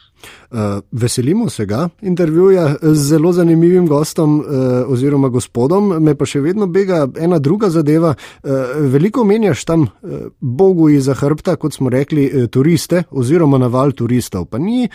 Uh, 0.52 0.60
veselimo 0.92 1.50
se 1.50 1.66
ga 1.66 1.90
intervjuja 2.02 2.76
z 2.82 3.08
zelo 3.08 3.32
zanimivim 3.32 3.88
gostom 3.88 4.40
uh, 4.40 4.46
oziroma 4.92 5.30
gospodom, 5.30 6.04
me 6.04 6.16
pa 6.16 6.26
še 6.26 6.42
vedno 6.42 6.68
bega 6.68 7.06
ena 7.20 7.40
druga 7.40 7.70
zadeva. 7.70 8.16
Uh, 8.44 8.52
veliko 8.92 9.24
menjaš 9.24 9.66
tam 9.66 9.82
uh, 9.82 9.90
Bogu 10.40 10.90
iza 10.90 11.14
hrbta, 11.14 11.56
kot 11.56 11.74
smo 11.74 11.90
rekli, 11.90 12.26
uh, 12.28 12.48
turiste 12.52 13.04
oziroma 13.12 13.58
naval 13.58 13.92
turistov. 13.92 14.50
Pa 14.50 14.58
ni 14.58 14.90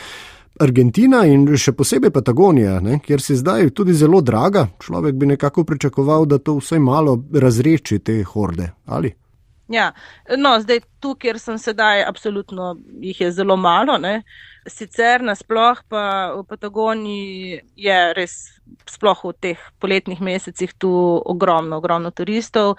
Argentina 0.60 1.24
in 1.26 1.48
še 1.58 1.72
posebej 1.74 2.12
Patagonija, 2.14 2.78
ne, 2.84 3.00
kjer 3.02 3.22
si 3.22 3.34
zdaj 3.34 3.72
tudi 3.74 3.94
zelo 3.98 4.20
draga. 4.22 4.68
Človek 4.82 5.18
bi 5.18 5.32
nekako 5.32 5.64
pričakoval, 5.66 6.28
da 6.30 6.38
to 6.38 6.60
vsaj 6.60 6.78
malo 6.78 7.18
razreči 7.32 7.98
te 7.98 8.20
horde. 8.22 8.70
Ali? 8.86 9.10
Ja, 9.68 9.92
no, 10.38 10.58
zdaj 10.60 10.82
tu, 11.00 11.14
kjer 11.18 11.40
sem 11.40 11.58
sedaj, 11.58 12.04
absolutno 12.04 12.76
jih 13.00 13.20
je 13.20 13.32
zelo 13.32 13.56
malo. 13.56 13.96
Ne. 13.98 14.22
Sicer 14.68 15.24
nasploh 15.24 15.80
pa 15.88 16.04
v 16.36 16.44
Patagoniji 16.48 17.58
je 17.76 17.98
res, 18.14 18.36
sploh 18.88 19.24
v 19.24 19.32
teh 19.40 19.66
poletnih 19.80 20.20
mesecih, 20.20 20.70
tu 20.78 20.92
ogromno, 20.92 21.80
ogromno 21.82 22.12
turistov. 22.12 22.76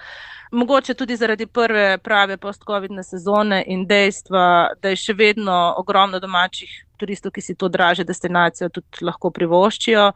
Mogoče 0.54 0.94
tudi 0.94 1.18
zaradi 1.18 1.46
prve 1.46 1.98
prave 1.98 2.38
post-covidne 2.38 3.02
sezone 3.02 3.64
in 3.66 3.84
dejstva, 3.86 4.46
da 4.80 4.94
je 4.94 5.02
še 5.02 5.18
vedno 5.18 5.74
ogromno 5.76 6.22
domačih 6.22 6.85
turistov, 6.98 7.32
ki 7.32 7.44
si 7.44 7.54
to 7.54 7.68
draže 7.68 8.04
destinacijo 8.04 8.68
tudi 8.68 9.04
lahko 9.06 9.30
privoščijo. 9.30 10.10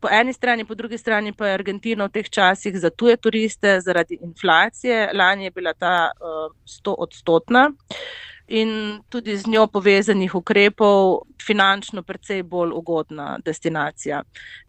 Po 0.00 0.08
eni 0.08 0.32
strani, 0.32 0.64
po 0.64 0.74
drugi 0.74 0.98
strani 0.98 1.32
pa 1.36 1.48
je 1.48 1.56
Argentina 1.58 2.06
v 2.06 2.14
teh 2.14 2.28
časih 2.32 2.78
za 2.80 2.90
tuje 2.90 3.16
turiste 3.20 3.80
zaradi 3.84 4.16
inflacije. 4.22 5.10
Lani 5.12 5.44
je 5.44 5.50
bila 5.50 5.74
ta 5.76 6.12
uh, 6.16 6.48
100 6.64 6.94
odstotna. 6.98 7.68
In 8.48 9.02
tudi 9.08 9.36
z 9.36 9.46
njo 9.46 9.66
povezanih 9.66 10.34
ukrepov 10.34 11.20
finančno 11.46 12.02
precej 12.02 12.42
bolj 12.42 12.72
ugodna 12.74 13.38
destinacija. 13.44 14.22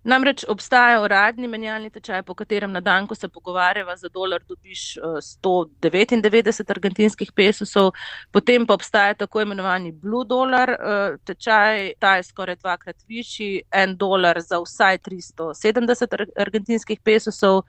Namreč 0.03 0.43
obstaja 0.49 1.01
uradni 1.01 1.47
menjalni 1.47 1.89
tečaj, 1.89 2.23
po 2.23 2.33
katerem 2.33 2.71
na 2.71 2.81
dan, 2.81 3.07
ko 3.07 3.15
se 3.15 3.29
pogovarjava 3.29 3.95
za 3.95 4.09
dolar, 4.09 4.41
dobiš 4.47 4.97
199 4.97 6.49
eh, 6.49 6.71
argentinskih 6.73 7.31
pesosov, 7.35 7.91
potem 8.31 8.65
pa 8.65 8.73
obstaja 8.73 9.13
tako 9.13 9.41
imenovani 9.41 9.91
blue 9.91 10.25
dollar 10.25 10.69
eh, 10.69 11.17
tečaj, 11.25 11.93
ta 11.99 12.15
je 12.17 12.23
skoraj 12.23 12.55
dvakrat 12.63 12.97
višji, 13.07 13.61
en 13.71 13.97
dolar 13.97 14.41
za 14.41 14.59
vsaj 14.59 14.97
370 14.97 16.25
argentinskih 16.37 16.99
pesosov. 17.03 17.63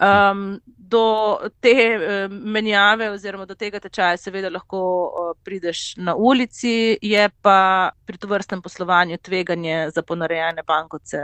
Um, 0.00 0.60
do 0.64 1.38
te 1.60 1.72
uh, 1.96 2.32
menjave 2.32 3.10
oziroma 3.10 3.44
do 3.44 3.54
tega 3.54 3.78
tečaja 3.84 4.16
seveda 4.16 4.48
lahko 4.48 4.80
uh, 4.80 5.34
prideš 5.44 5.94
na 6.00 6.14
ulici, 6.16 6.96
je 7.02 7.28
pa 7.42 7.90
pri 8.06 8.18
tovrstnem 8.40 8.62
poslovanju 8.62 9.18
tveganje 9.18 9.90
za 9.94 10.02
ponarejene 10.02 10.62
bankovce 10.62 11.18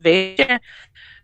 večje. 0.00 0.58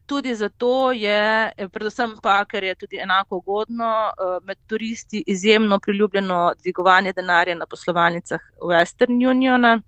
Tudi 0.06 0.34
zato 0.34 0.92
je, 0.92 1.52
predvsem 1.72 2.16
pa, 2.22 2.44
ker 2.44 2.64
je 2.64 2.74
tudi 2.74 2.98
enako 3.00 3.36
ugodno 3.36 4.12
uh, 4.12 4.44
med 4.44 4.58
turisti 4.66 5.24
izjemno 5.26 5.78
priljubljeno 5.78 6.52
dvigovanje 6.62 7.12
denarja 7.12 7.54
na 7.54 7.66
poslovalnicah 7.66 8.40
Western 8.60 9.30
Uniona. 9.30 9.80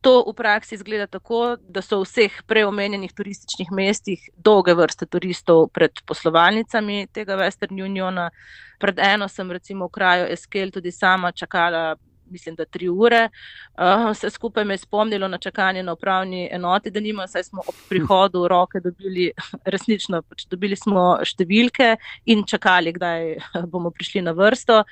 To 0.00 0.24
v 0.28 0.34
praksi 0.34 0.74
izgleda 0.74 1.06
tako, 1.06 1.56
da 1.68 1.82
so 1.82 1.98
v 1.98 2.06
vseh 2.06 2.42
preomenjenih 2.46 3.12
turističnih 3.12 3.72
mestih 3.72 4.30
dolge 4.36 4.74
vrste 4.74 5.06
turistov 5.06 5.68
pred 5.72 5.90
poslovalnicami 6.06 7.06
tega 7.12 7.36
Western 7.36 7.82
Uniona. 7.82 8.30
Pred 8.78 8.98
eno 8.98 9.28
sem 9.28 9.50
recimo 9.50 9.86
v 9.86 9.94
kraju 9.94 10.26
Eskel 10.30 10.70
tudi 10.70 10.90
sama 10.92 11.32
čakala 11.32 11.96
mislim, 12.32 12.56
da 12.58 12.64
tri 12.64 12.88
ure. 12.88 13.28
Uh, 13.76 14.10
vse 14.10 14.30
skupaj 14.30 14.64
me 14.64 14.74
je 14.74 14.84
spomnilo 14.84 15.28
na 15.28 15.38
čakanje 15.38 15.82
na 15.82 15.92
upravni 15.92 16.48
enoti, 16.52 16.90
da 16.90 17.00
nima, 17.00 17.26
saj 17.28 17.44
smo 17.50 17.62
ob 17.68 17.74
prihodu 17.88 18.42
v 18.42 18.48
roke 18.52 18.80
dobili, 18.80 19.30
resnično, 19.74 20.22
pač 20.28 20.46
dobili 20.50 20.76
smo 20.76 21.18
številke 21.24 21.96
in 22.32 22.44
čakali, 22.48 22.92
kdaj 22.96 23.36
bomo 23.72 23.90
prišli 23.90 24.22
na 24.22 24.34
vrsto. 24.36 24.82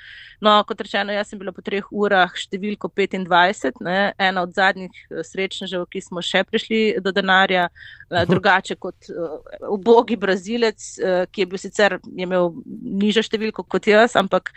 No, 0.41 0.55
kot 0.67 0.81
rečeno, 0.81 1.13
jaz 1.13 1.31
sem 1.31 1.39
bila 1.39 1.53
po 1.53 1.63
treh 1.65 1.85
urah 1.91 2.31
številko 2.37 2.89
25, 2.89 3.81
ne, 3.85 4.13
ena 4.17 4.45
od 4.45 4.55
zadnjih 4.57 4.91
eh, 4.91 5.23
srečnežev, 5.25 5.87
ki 5.91 6.01
smo 6.01 6.23
še 6.25 6.43
prišli 6.47 7.01
do 7.01 7.13
denarja, 7.15 7.67
uh, 7.69 8.23
drugače 8.29 8.77
kot 8.81 9.09
uh, 9.09 9.39
ubogi 9.69 10.17
brazilec, 10.19 10.79
uh, 11.01 11.25
ki 11.31 11.45
je 11.45 11.49
bil 11.51 11.61
sicer 11.61 11.97
je 12.01 12.25
imel 12.25 12.51
nižjo 12.81 13.23
številko 13.25 13.65
kot 13.69 13.87
jaz, 13.89 14.15
ampak 14.19 14.51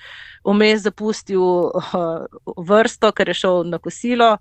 vmes 0.44 0.84
zapustil 0.84 1.40
uh, 1.40 2.26
vrsto, 2.74 3.12
ker 3.12 3.30
je 3.30 3.40
šel 3.44 3.64
na 3.70 3.78
kosilo. 3.78 4.36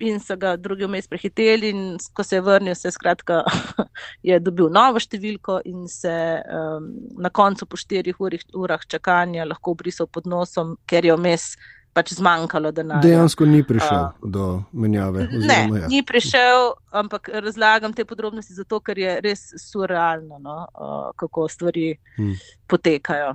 In 0.00 0.16
so 0.16 0.32
ga 0.40 0.54
drugi 0.56 0.86
vmes 0.88 1.10
prehiteli, 1.12 1.74
in 1.74 1.80
ko 2.16 2.24
se 2.24 2.38
je 2.38 2.44
vrnil, 2.44 2.74
se 2.74 2.88
skratka, 2.88 3.42
je 4.28 4.38
dobil 4.40 4.70
novo 4.72 4.96
številko, 5.02 5.58
in 5.68 5.82
se 5.92 6.14
um, 6.40 6.86
na 7.20 7.28
koncu, 7.28 7.68
po 7.68 7.76
štirih 7.76 8.16
urih, 8.16 8.46
urah 8.56 8.86
čakanja, 8.88 9.44
lahko 9.44 9.74
obrisal 9.76 10.08
pod 10.08 10.24
nosom, 10.24 10.78
ker 10.88 11.04
je 11.04 11.18
vmes 11.18 11.50
pač 11.92 12.14
zmanjkalo 12.14 12.70
denarja. 12.72 13.02
Dejansko 13.02 13.46
ni 13.50 13.60
prišel 13.66 13.98
uh, 13.98 14.30
do 14.30 14.46
menjave. 14.72 15.26
Ne, 15.34 15.58
ja. 15.82 15.90
ni 15.90 16.02
prišel, 16.06 16.72
ampak 16.94 17.28
razlagam 17.44 17.92
te 17.92 18.06
podrobnosti 18.06 18.54
zato, 18.54 18.80
ker 18.84 18.98
je 18.98 19.16
res 19.24 19.42
surrealno, 19.58 20.38
no, 20.38 20.56
uh, 20.70 21.10
kako 21.18 21.48
stvari 21.50 21.92
hmm. 22.16 22.36
potekajo. 22.70 23.34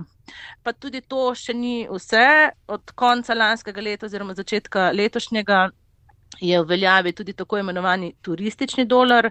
Pa 0.62 0.72
tudi 0.72 1.00
to 1.00 1.34
še 1.34 1.54
ni 1.54 1.86
vse. 1.90 2.26
Od 2.66 2.92
konca 2.94 3.34
lanskega 3.34 3.80
leta, 3.80 4.06
oziroma 4.06 4.34
začetka 4.34 4.90
letošnjega, 4.94 5.68
je 6.40 6.62
v 6.62 6.68
veljavi 6.68 7.12
tudi 7.12 7.32
tako 7.32 7.58
imenovani 7.58 8.14
turistični 8.22 8.84
dolar, 8.84 9.30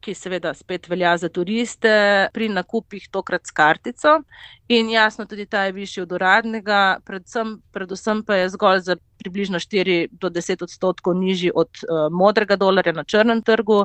ki 0.00 0.14
seveda 0.16 0.54
spet 0.56 0.88
velja 0.88 1.12
za 1.20 1.28
turiste 1.28 1.92
pri 2.32 2.48
nakupih 2.48 3.08
tokrat 3.12 3.46
s 3.46 3.52
kartico. 3.52 4.22
In 4.68 4.88
jasno, 4.90 5.26
tudi 5.28 5.46
ta 5.46 5.66
je 5.68 5.76
višji 5.76 6.02
od 6.02 6.12
uradnega, 6.12 7.00
predvsem, 7.04 7.58
predvsem 7.72 8.24
pa 8.24 8.40
je 8.40 8.48
zgolj 8.48 8.80
za 8.86 8.96
približno 9.20 9.60
4 9.60 10.08
do 10.12 10.30
10 10.32 10.64
odstotkov 10.64 11.14
nižji 11.14 11.52
od 11.54 11.68
uh, 11.84 12.08
modrega 12.12 12.56
dolarja 12.56 12.92
na 12.96 13.04
črnem 13.04 13.42
trgu. 13.44 13.84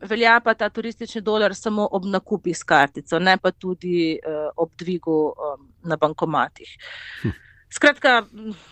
Velja 0.00 0.36
pa 0.44 0.54
ta 0.54 0.68
turistični 0.68 1.22
dolar 1.24 1.54
samo 1.56 1.88
ob 1.92 2.04
nakupih 2.04 2.56
s 2.56 2.62
kartico, 2.62 3.18
ne 3.18 3.38
pa 3.40 3.50
tudi 3.50 4.18
uh, 4.20 4.50
ob 4.56 4.76
dvigu 4.76 5.18
um, 5.32 5.66
na 5.82 5.96
bankomatih. 5.96 6.76
Hm. 7.22 7.34
Skratka, 7.76 8.22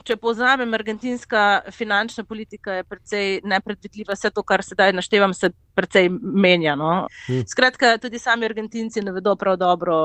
če 0.08 0.16
povzamem, 0.16 0.70
argentinska 0.76 1.40
finančna 1.76 2.22
politika 2.24 2.78
je 2.78 2.84
precej 2.88 3.26
nepredvidljiva, 3.44 4.14
vse 4.16 4.30
to, 4.32 4.42
kar 4.46 4.62
sedaj 4.64 4.94
naštevam, 4.96 5.34
se 5.36 5.50
precej 5.76 6.08
menja. 6.08 6.72
No? 6.80 6.92
Hm. 7.26 7.42
Skratka, 7.50 7.98
tudi 8.00 8.18
sami 8.22 8.48
argentinci 8.48 9.02
ne 9.04 9.12
vedo 9.12 9.34
prav 9.36 9.58
dobro, 9.60 9.98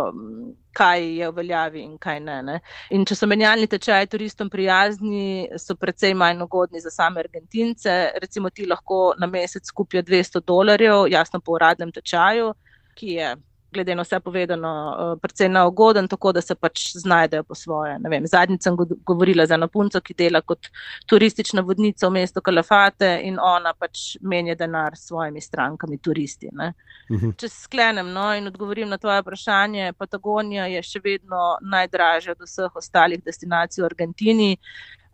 kaj 0.75 1.05
je 1.21 1.29
v 1.29 1.35
veljavi 1.37 1.83
in 1.85 1.95
kaj 2.01 2.19
ne. 2.25 2.37
ne? 2.49 2.59
In 2.95 3.05
če 3.07 3.15
so 3.15 3.29
menjalni 3.29 3.69
tečaji 3.71 4.11
turistom 4.11 4.51
prijazni, 4.51 5.47
so 5.57 5.77
precej 5.79 6.17
manj 6.19 6.43
ugodni 6.43 6.83
za 6.83 6.91
same 6.91 7.23
argentince. 7.23 7.95
Recimo 8.19 8.51
ti 8.51 8.67
lahko 8.67 9.13
na 9.19 9.31
mesec 9.31 9.71
kupijo 9.71 10.03
200 10.03 10.43
dolarjev, 10.43 11.07
jasno 11.07 11.39
po 11.39 11.55
uradnem 11.55 11.95
tečaju, 11.95 12.51
ki 12.99 13.15
je 13.15 13.35
glede 13.73 13.95
na 13.95 14.01
vse 14.01 14.19
povedano, 14.19 14.69
uh, 15.13 15.19
precej 15.21 15.49
neugoden, 15.49 16.07
tako 16.07 16.31
da 16.31 16.41
se 16.41 16.55
pač 16.55 16.91
znajdejo 16.95 17.43
po 17.43 17.55
svoje. 17.55 17.97
Zadnjič 18.25 18.63
sem 18.63 18.77
govorila 19.05 19.45
z 19.45 19.51
eno 19.51 19.67
punco, 19.67 20.01
ki 20.01 20.13
dela 20.13 20.41
kot 20.41 20.69
turistična 21.09 21.61
vodnica 21.61 22.07
v 22.07 22.11
mestu 22.11 22.41
Kalafate 22.41 23.19
in 23.23 23.39
ona 23.39 23.73
pač 23.73 24.17
menja 24.21 24.55
denar 24.55 24.97
s 24.97 25.07
svojimi 25.07 25.41
strankami, 25.41 25.97
turisti. 25.97 26.47
Uh 26.47 26.71
mhm. 27.09 27.25
-huh. 27.25 27.35
Če 27.37 27.49
sklenem 27.49 28.13
no, 28.13 28.33
in 28.35 28.47
odgovorim 28.47 28.89
na 28.89 28.97
tvoje 28.97 29.21
vprašanje, 29.21 29.93
Patagonija 29.97 30.65
je 30.65 30.83
še 30.83 30.99
vedno 31.03 31.57
najdražja 31.61 32.31
od 32.31 32.41
vseh 32.41 32.75
ostalih 32.75 33.23
destinacij 33.23 33.81
v 33.81 33.85
Argentini. 33.85 34.57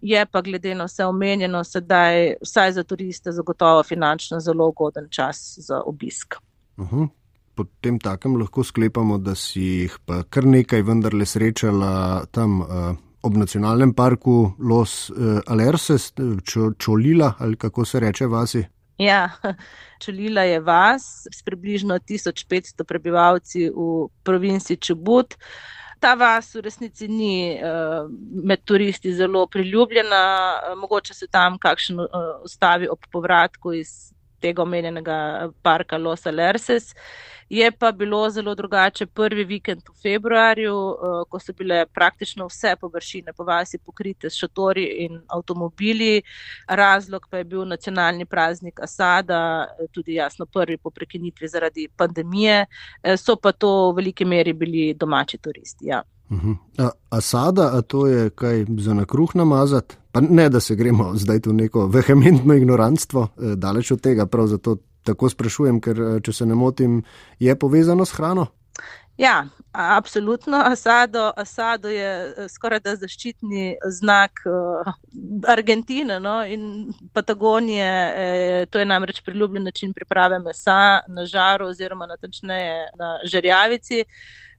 Je 0.01 0.25
pa 0.25 0.41
glede 0.41 0.75
na 0.75 0.85
vse 0.85 1.05
omenjeno, 1.05 1.63
sedaj 1.63 2.35
vsaj 2.41 2.71
za 2.71 2.83
turiste 2.83 3.31
zagotovo 3.31 3.83
finančno 3.83 4.39
zelo 4.39 4.67
ugoden 4.67 5.07
čas 5.09 5.55
za 5.57 5.81
obisk. 5.81 6.35
Uh 6.77 6.85
mhm. 6.85 7.03
-huh 7.03 7.24
po 7.55 7.65
tem 7.81 7.99
takem 7.99 8.35
lahko 8.39 8.63
sklepamo, 8.63 9.17
da 9.17 9.35
si 9.35 9.61
jih 9.61 9.97
pa 10.05 10.23
kar 10.29 10.45
nekaj 10.45 10.83
vendarle 10.85 11.25
srečala 11.25 12.25
tam 12.31 12.61
uh, 12.61 12.93
ob 13.25 13.37
nacionalnem 13.37 13.93
parku 13.93 14.53
Los 14.59 15.11
Alerces, 15.47 16.11
Čolila 16.77 17.33
ali 17.39 17.57
kako 17.57 17.85
se 17.85 17.99
reče 17.99 18.27
vasi. 18.27 18.63
Ja, 18.97 19.29
Čolila 20.03 20.41
je 20.41 20.59
vas 20.59 21.27
s 21.31 21.43
približno 21.43 21.97
1500 21.99 22.83
prebivalci 22.83 23.69
v 23.69 24.07
provinci 24.23 24.77
Čubut. 24.77 25.35
Ta 25.99 26.13
vas 26.13 26.53
v 26.55 26.61
resnici 26.61 27.07
ni 27.07 27.55
uh, 27.55 28.05
med 28.43 28.61
turisti 28.63 29.13
zelo 29.13 29.47
priljubljena, 29.47 30.25
mogoče 30.77 31.13
se 31.13 31.27
tam 31.27 31.57
kakšen 31.57 31.99
ustavi 32.43 32.87
ob 32.91 32.99
povratku 33.11 33.73
iz 33.73 34.14
tega 34.45 34.63
omenjenega 34.65 35.17
parka 35.65 35.97
Los 35.97 36.27
Alerces. 36.29 36.93
Je 37.49 37.71
pa 37.71 37.91
bilo 37.91 38.29
zelo 38.29 38.55
drugače 38.55 39.05
prvi 39.05 39.43
vikend 39.45 39.81
v 39.89 39.93
februarju, 40.01 40.75
eh, 40.91 41.23
ko 41.29 41.39
so 41.39 41.53
bile 41.53 41.85
praktično 41.85 42.47
vse 42.49 42.73
površine 42.81 43.33
po 43.37 43.43
vasi 43.43 43.77
pokrite 43.77 44.29
s 44.29 44.39
šatori 44.41 44.85
in 45.05 45.21
avtomobili. 45.27 46.21
Razlog 46.67 47.27
pa 47.29 47.37
je 47.37 47.43
bil 47.43 47.65
nacionalni 47.65 48.25
praznik 48.25 48.79
Asada, 48.81 49.67
tudi 49.91 50.13
jasno 50.13 50.45
prvi 50.45 50.77
po 50.77 50.89
prekinitvi 50.89 51.47
zaradi 51.47 51.87
pandemije. 51.95 52.65
Eh, 53.03 53.17
so 53.17 53.35
pa 53.35 53.51
to 53.51 53.91
v 53.91 53.95
veliki 54.01 54.25
meri 54.25 54.53
bili 54.53 54.93
domači 54.93 55.37
turisti. 55.37 55.85
Ja. 55.85 56.01
Uh 56.29 56.37
mhm. 56.37 56.51
-huh. 56.51 56.85
a, 56.85 56.89
asada, 57.09 57.69
a 57.77 57.81
to 57.81 58.07
je 58.07 58.29
kaj 58.29 58.65
za 58.77 58.93
na 58.93 59.05
kruh 59.05 59.35
namazati? 59.35 59.95
Pa 60.15 60.21
ne, 60.23 60.49
da 60.49 60.61
se 60.63 60.77
gremo 60.79 61.09
zdaj 61.19 61.41
v 61.45 61.53
neko 61.53 61.87
vehementno 61.91 62.55
ignorantstvo, 62.55 63.27
eh, 63.27 63.55
daleč 63.59 63.91
od 63.91 64.01
tega, 64.01 64.25
prav 64.25 64.47
zato 64.47 64.77
tako 65.03 65.29
sprašujem, 65.29 65.81
ker 65.83 65.99
eh, 66.01 66.19
če 66.23 66.33
se 66.33 66.45
ne 66.47 66.55
motim, 66.55 67.01
je 67.39 67.55
povezano 67.59 68.05
s 68.05 68.15
hrano. 68.15 68.47
Ja, 69.17 69.47
absolutno. 69.71 70.57
Asado, 70.65 71.31
Asado 71.37 71.89
je 71.89 72.33
eh, 72.37 72.47
skoraj 72.49 72.79
da 72.83 72.95
zaščitni 72.99 73.77
znak 73.99 74.41
uh, 74.47 74.93
Argentine 75.47 76.19
no? 76.19 76.41
in 76.43 76.93
Patagonije. 77.13 77.91
Eh, 78.15 78.65
to 78.69 78.79
je 78.79 78.85
namreč 78.85 79.21
priljubljen 79.23 79.63
način 79.63 79.93
priprave 79.93 80.39
mesa 80.39 80.99
na 81.07 81.25
žaru 81.25 81.67
oziroma 81.71 82.05
natančneje 82.05 82.89
na 82.99 83.19
žerjavici. 83.23 84.03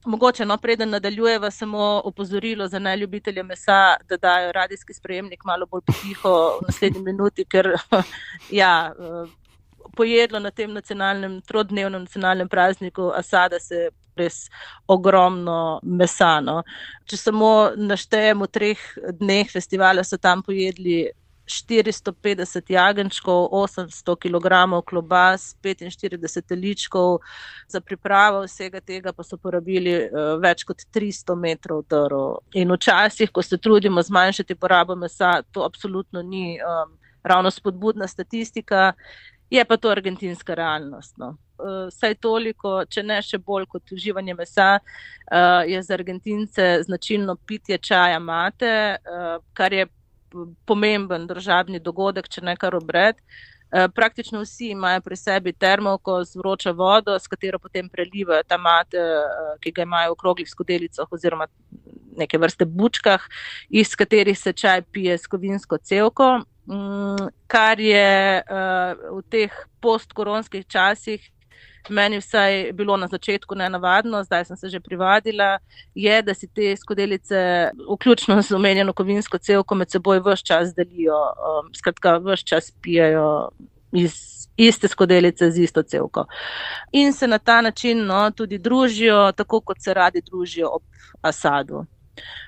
Mogoče, 0.07 0.45
no, 0.45 0.57
preden 0.57 0.89
nadaljujeva, 0.89 1.51
samo 1.51 2.01
opozorilo 2.05 2.67
za 2.67 2.79
najljubitelje 2.79 3.43
mesa, 3.43 3.95
da 4.09 4.17
dajo 4.17 4.51
radijski 4.51 4.93
sprejemnik 4.93 5.43
malo 5.43 5.65
bolj 5.65 5.81
potiho 5.85 6.33
v 6.61 6.65
naslednji 6.67 7.01
minuti, 7.01 7.45
ker 7.45 7.73
ja, 8.61 8.93
pojedlo 9.95 10.39
na 10.39 10.51
tem 10.51 10.73
nacionalnem, 10.73 11.41
trodnevnem 11.41 12.01
nacionalnem 12.01 12.49
prazniku 12.49 13.11
Asada 13.15 13.59
se 13.59 13.89
res 14.15 14.47
ogromno 14.87 15.79
mesano. 15.83 16.61
Če 17.05 17.17
samo 17.17 17.51
naštejemo 17.75 18.47
v 18.47 18.51
treh 18.51 18.85
dneh 19.19 19.51
festivala, 19.51 20.03
so 20.07 20.17
tam 20.17 20.41
pojedli 20.43 21.09
450 21.47 22.69
jagenčkov, 22.69 23.49
800 23.51 24.15
kg 24.15 24.47
klobas, 24.85 25.55
45 25.63 26.41
teličkov. 26.47 27.19
Za 27.67 27.81
pripravo 27.81 28.43
vsega 28.43 28.81
tega 28.81 29.13
pa 29.13 29.23
so 29.23 29.37
porabili 29.37 29.95
uh, 29.95 30.35
več 30.43 30.63
kot 30.67 30.83
300 30.93 31.35
metrov 31.39 31.83
drv. 31.89 32.37
In 32.53 32.71
včasih, 32.75 33.31
ko 33.31 33.41
se 33.41 33.57
trudimo 33.57 34.01
zmanjšati 34.01 34.55
porabo 34.55 34.95
mesa, 34.95 35.41
to 35.51 35.63
absolutno 35.63 36.21
ni 36.21 36.59
um, 36.59 36.97
ravno 37.23 37.51
spodbudna 37.51 38.07
statistika. 38.07 38.93
Je 39.49 39.63
pa 39.65 39.77
to 39.77 39.89
argentinska 39.89 40.53
realnost. 40.53 41.17
No. 41.17 41.37
Uh, 41.57 41.87
saj 41.89 42.19
toliko, 42.21 42.83
če 42.85 43.01
ne 43.03 43.21
še 43.23 43.39
bolj 43.39 43.65
kot 43.71 43.95
uživanje 43.95 44.35
mesa, 44.35 44.77
uh, 44.77 45.63
je 45.65 45.79
za 45.83 45.93
Argentince 45.95 46.65
značilno 46.83 47.35
pitje 47.47 47.77
čaja 47.77 48.19
mate, 48.19 48.97
kar 49.57 49.73
je 49.73 49.87
pomemben 50.65 51.27
državni 51.27 51.79
dogodek, 51.79 52.29
če 52.29 52.41
ne 52.41 52.55
kar 52.55 52.75
obred. 52.75 53.15
Eh, 53.71 53.87
praktično 53.95 54.41
vsi 54.41 54.69
imajo 54.71 55.01
pri 55.01 55.15
sebi 55.15 55.53
termovko 55.53 56.23
z 56.23 56.35
vročo 56.39 56.71
vodo, 56.73 57.19
s 57.19 57.27
katero 57.27 57.59
potem 57.59 57.89
prelivajo 57.89 58.43
ta 58.47 58.57
mate, 58.57 58.97
eh, 58.97 59.57
ki 59.59 59.71
ga 59.71 59.81
imajo 59.83 60.11
v 60.11 60.15
okroglih 60.15 60.49
skodelicah 60.49 61.07
oziroma 61.11 61.47
neke 62.17 62.37
vrste 62.37 62.65
bučkah, 62.65 63.21
iz 63.69 63.95
katerih 63.95 64.39
se 64.39 64.53
čaj 64.53 64.81
pije 64.81 65.17
s 65.17 65.27
kovinsko 65.27 65.77
celko, 65.77 66.39
mm, 66.65 67.27
kar 67.47 67.79
je 67.79 68.39
eh, 68.39 68.95
v 69.11 69.21
teh 69.29 69.51
postkoronskih 69.81 70.65
časih 70.67 71.31
meni 71.89 72.19
vsaj 72.21 72.71
bilo 72.73 72.97
na 72.97 73.07
začetku 73.07 73.55
nenavadno, 73.55 74.23
zdaj 74.23 74.45
sem 74.45 74.57
se 74.57 74.69
že 74.69 74.79
privadila, 74.79 75.59
je, 75.95 76.21
da 76.21 76.33
si 76.33 76.47
te 76.47 76.75
skodelice, 76.75 77.71
vključno 77.93 78.41
z 78.41 78.51
omenjeno 78.51 78.93
kovinsko 78.93 79.37
celko, 79.37 79.75
med 79.75 79.91
seboj 79.91 80.19
vse 80.25 80.43
čas 80.45 80.75
delijo, 80.75 81.17
um, 81.17 81.73
skratka, 81.75 82.17
vse 82.17 82.45
čas 82.45 82.71
pijajo 82.81 83.49
iz 83.91 84.37
iste 84.57 84.87
skodelice 84.87 85.51
z 85.51 85.63
isto 85.63 85.83
celko. 85.83 86.25
In 86.91 87.13
se 87.13 87.27
na 87.27 87.37
ta 87.37 87.61
način 87.61 88.05
no, 88.05 88.31
tudi 88.31 88.57
družijo, 88.57 89.31
tako 89.31 89.61
kot 89.61 89.77
se 89.79 89.93
radi 89.93 90.21
družijo 90.21 90.69
ob 90.73 90.83
Asadu. 91.21 91.85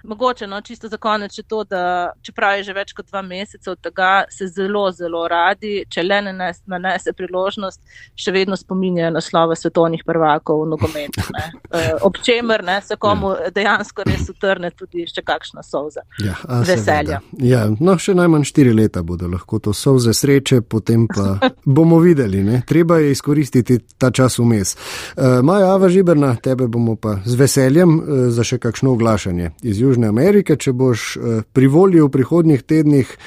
Mogoče, 0.03 0.47
no, 0.47 0.61
čisto 0.61 0.87
za 0.87 0.97
konec 0.97 1.37
je 1.37 1.43
to, 1.43 1.63
da 1.63 2.11
čeprav 2.21 2.57
je 2.57 2.63
že 2.63 2.73
več 2.73 2.93
kot 2.93 3.07
dva 3.07 3.21
meseca 3.21 3.71
od 3.71 3.81
tega, 3.81 4.23
se 4.31 4.47
zelo, 4.47 4.91
zelo 4.91 5.25
radi, 5.27 5.83
če 5.89 6.03
le 6.03 6.21
ne 6.21 6.51
nanese 6.65 7.13
priložnost, 7.13 7.81
še 8.15 8.31
vedno 8.31 8.57
spominjajo 8.57 9.11
na 9.15 9.21
slove 9.21 9.55
svetovnih 9.55 10.03
prvakov 10.05 10.63
v 10.63 10.69
nogometu. 10.75 11.25
E, 11.69 11.91
ob 12.01 12.15
čemer 12.25 12.63
ne, 12.65 12.79
se 12.81 12.95
komu 12.97 13.29
ja. 13.35 13.49
dejansko 13.53 14.03
res 14.07 14.23
utrne 14.31 14.71
tudi 14.73 15.03
še 15.05 15.21
kakšna 15.25 15.61
solza. 15.63 16.01
Ja, 16.23 16.33
Veselja. 16.65 17.19
Ja, 17.45 17.67
no, 17.69 17.93
še 18.01 18.15
najmanj 18.17 18.47
štiri 18.49 18.73
leta 18.73 19.03
bodo 19.05 19.29
lahko 19.29 19.59
to 19.61 19.73
solze 19.77 20.15
sreče, 20.17 20.63
potem 20.65 21.05
pa 21.05 21.35
bomo 21.77 21.99
videli. 22.01 22.41
Ne? 22.45 22.63
Treba 22.67 22.97
je 23.03 23.11
izkoristiti 23.13 23.77
ta 24.01 24.09
čas 24.09 24.39
vmes. 24.41 24.73
E, 24.73 25.29
Maja 25.45 25.75
Ava 25.75 25.91
Žiberna, 25.93 26.33
tebe 26.41 26.65
bomo 26.67 26.95
pa 26.97 27.19
z 27.25 27.37
veseljem 27.37 27.95
e, 27.99 28.19
za 28.33 28.47
še 28.47 28.57
kakšno 28.57 28.95
oglašanje 28.97 29.51
iz 29.63 29.81
Južne 29.81 30.07
Amerike, 30.07 30.55
če 30.55 30.73
boš 30.73 31.15
eh, 31.17 31.41
privolil 31.53 32.07
v 32.07 32.13
prihodnjih 32.13 32.63
tednih. 32.63 33.17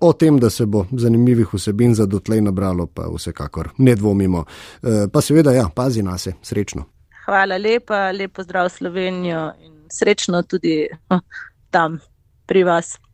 O 0.00 0.12
tem, 0.12 0.36
da 0.38 0.46
se 0.50 0.66
bo 0.66 0.84
zanimivih 0.94 1.50
vsebin 1.54 1.94
za 1.94 2.06
dotlej 2.06 2.44
nabralo, 2.46 2.86
pa 2.86 3.08
vsekakor 3.10 3.72
ne 3.78 3.96
dvomimo. 3.98 4.44
Eh, 4.82 5.08
pa 5.12 5.20
seveda, 5.20 5.52
ja, 5.52 5.66
pazi 5.74 6.02
na 6.02 6.18
se, 6.18 6.36
srečno. 6.42 6.84
Hvala 7.24 7.58
lepa, 7.58 8.10
lepo 8.12 8.42
zdrav 8.42 8.70
Slovenijo 8.70 9.50
in 9.64 9.74
srečno 9.90 10.42
tudi 10.42 10.86
hm, 11.10 11.24
tam 11.70 11.98
pri 12.46 12.64
vas. 12.64 12.98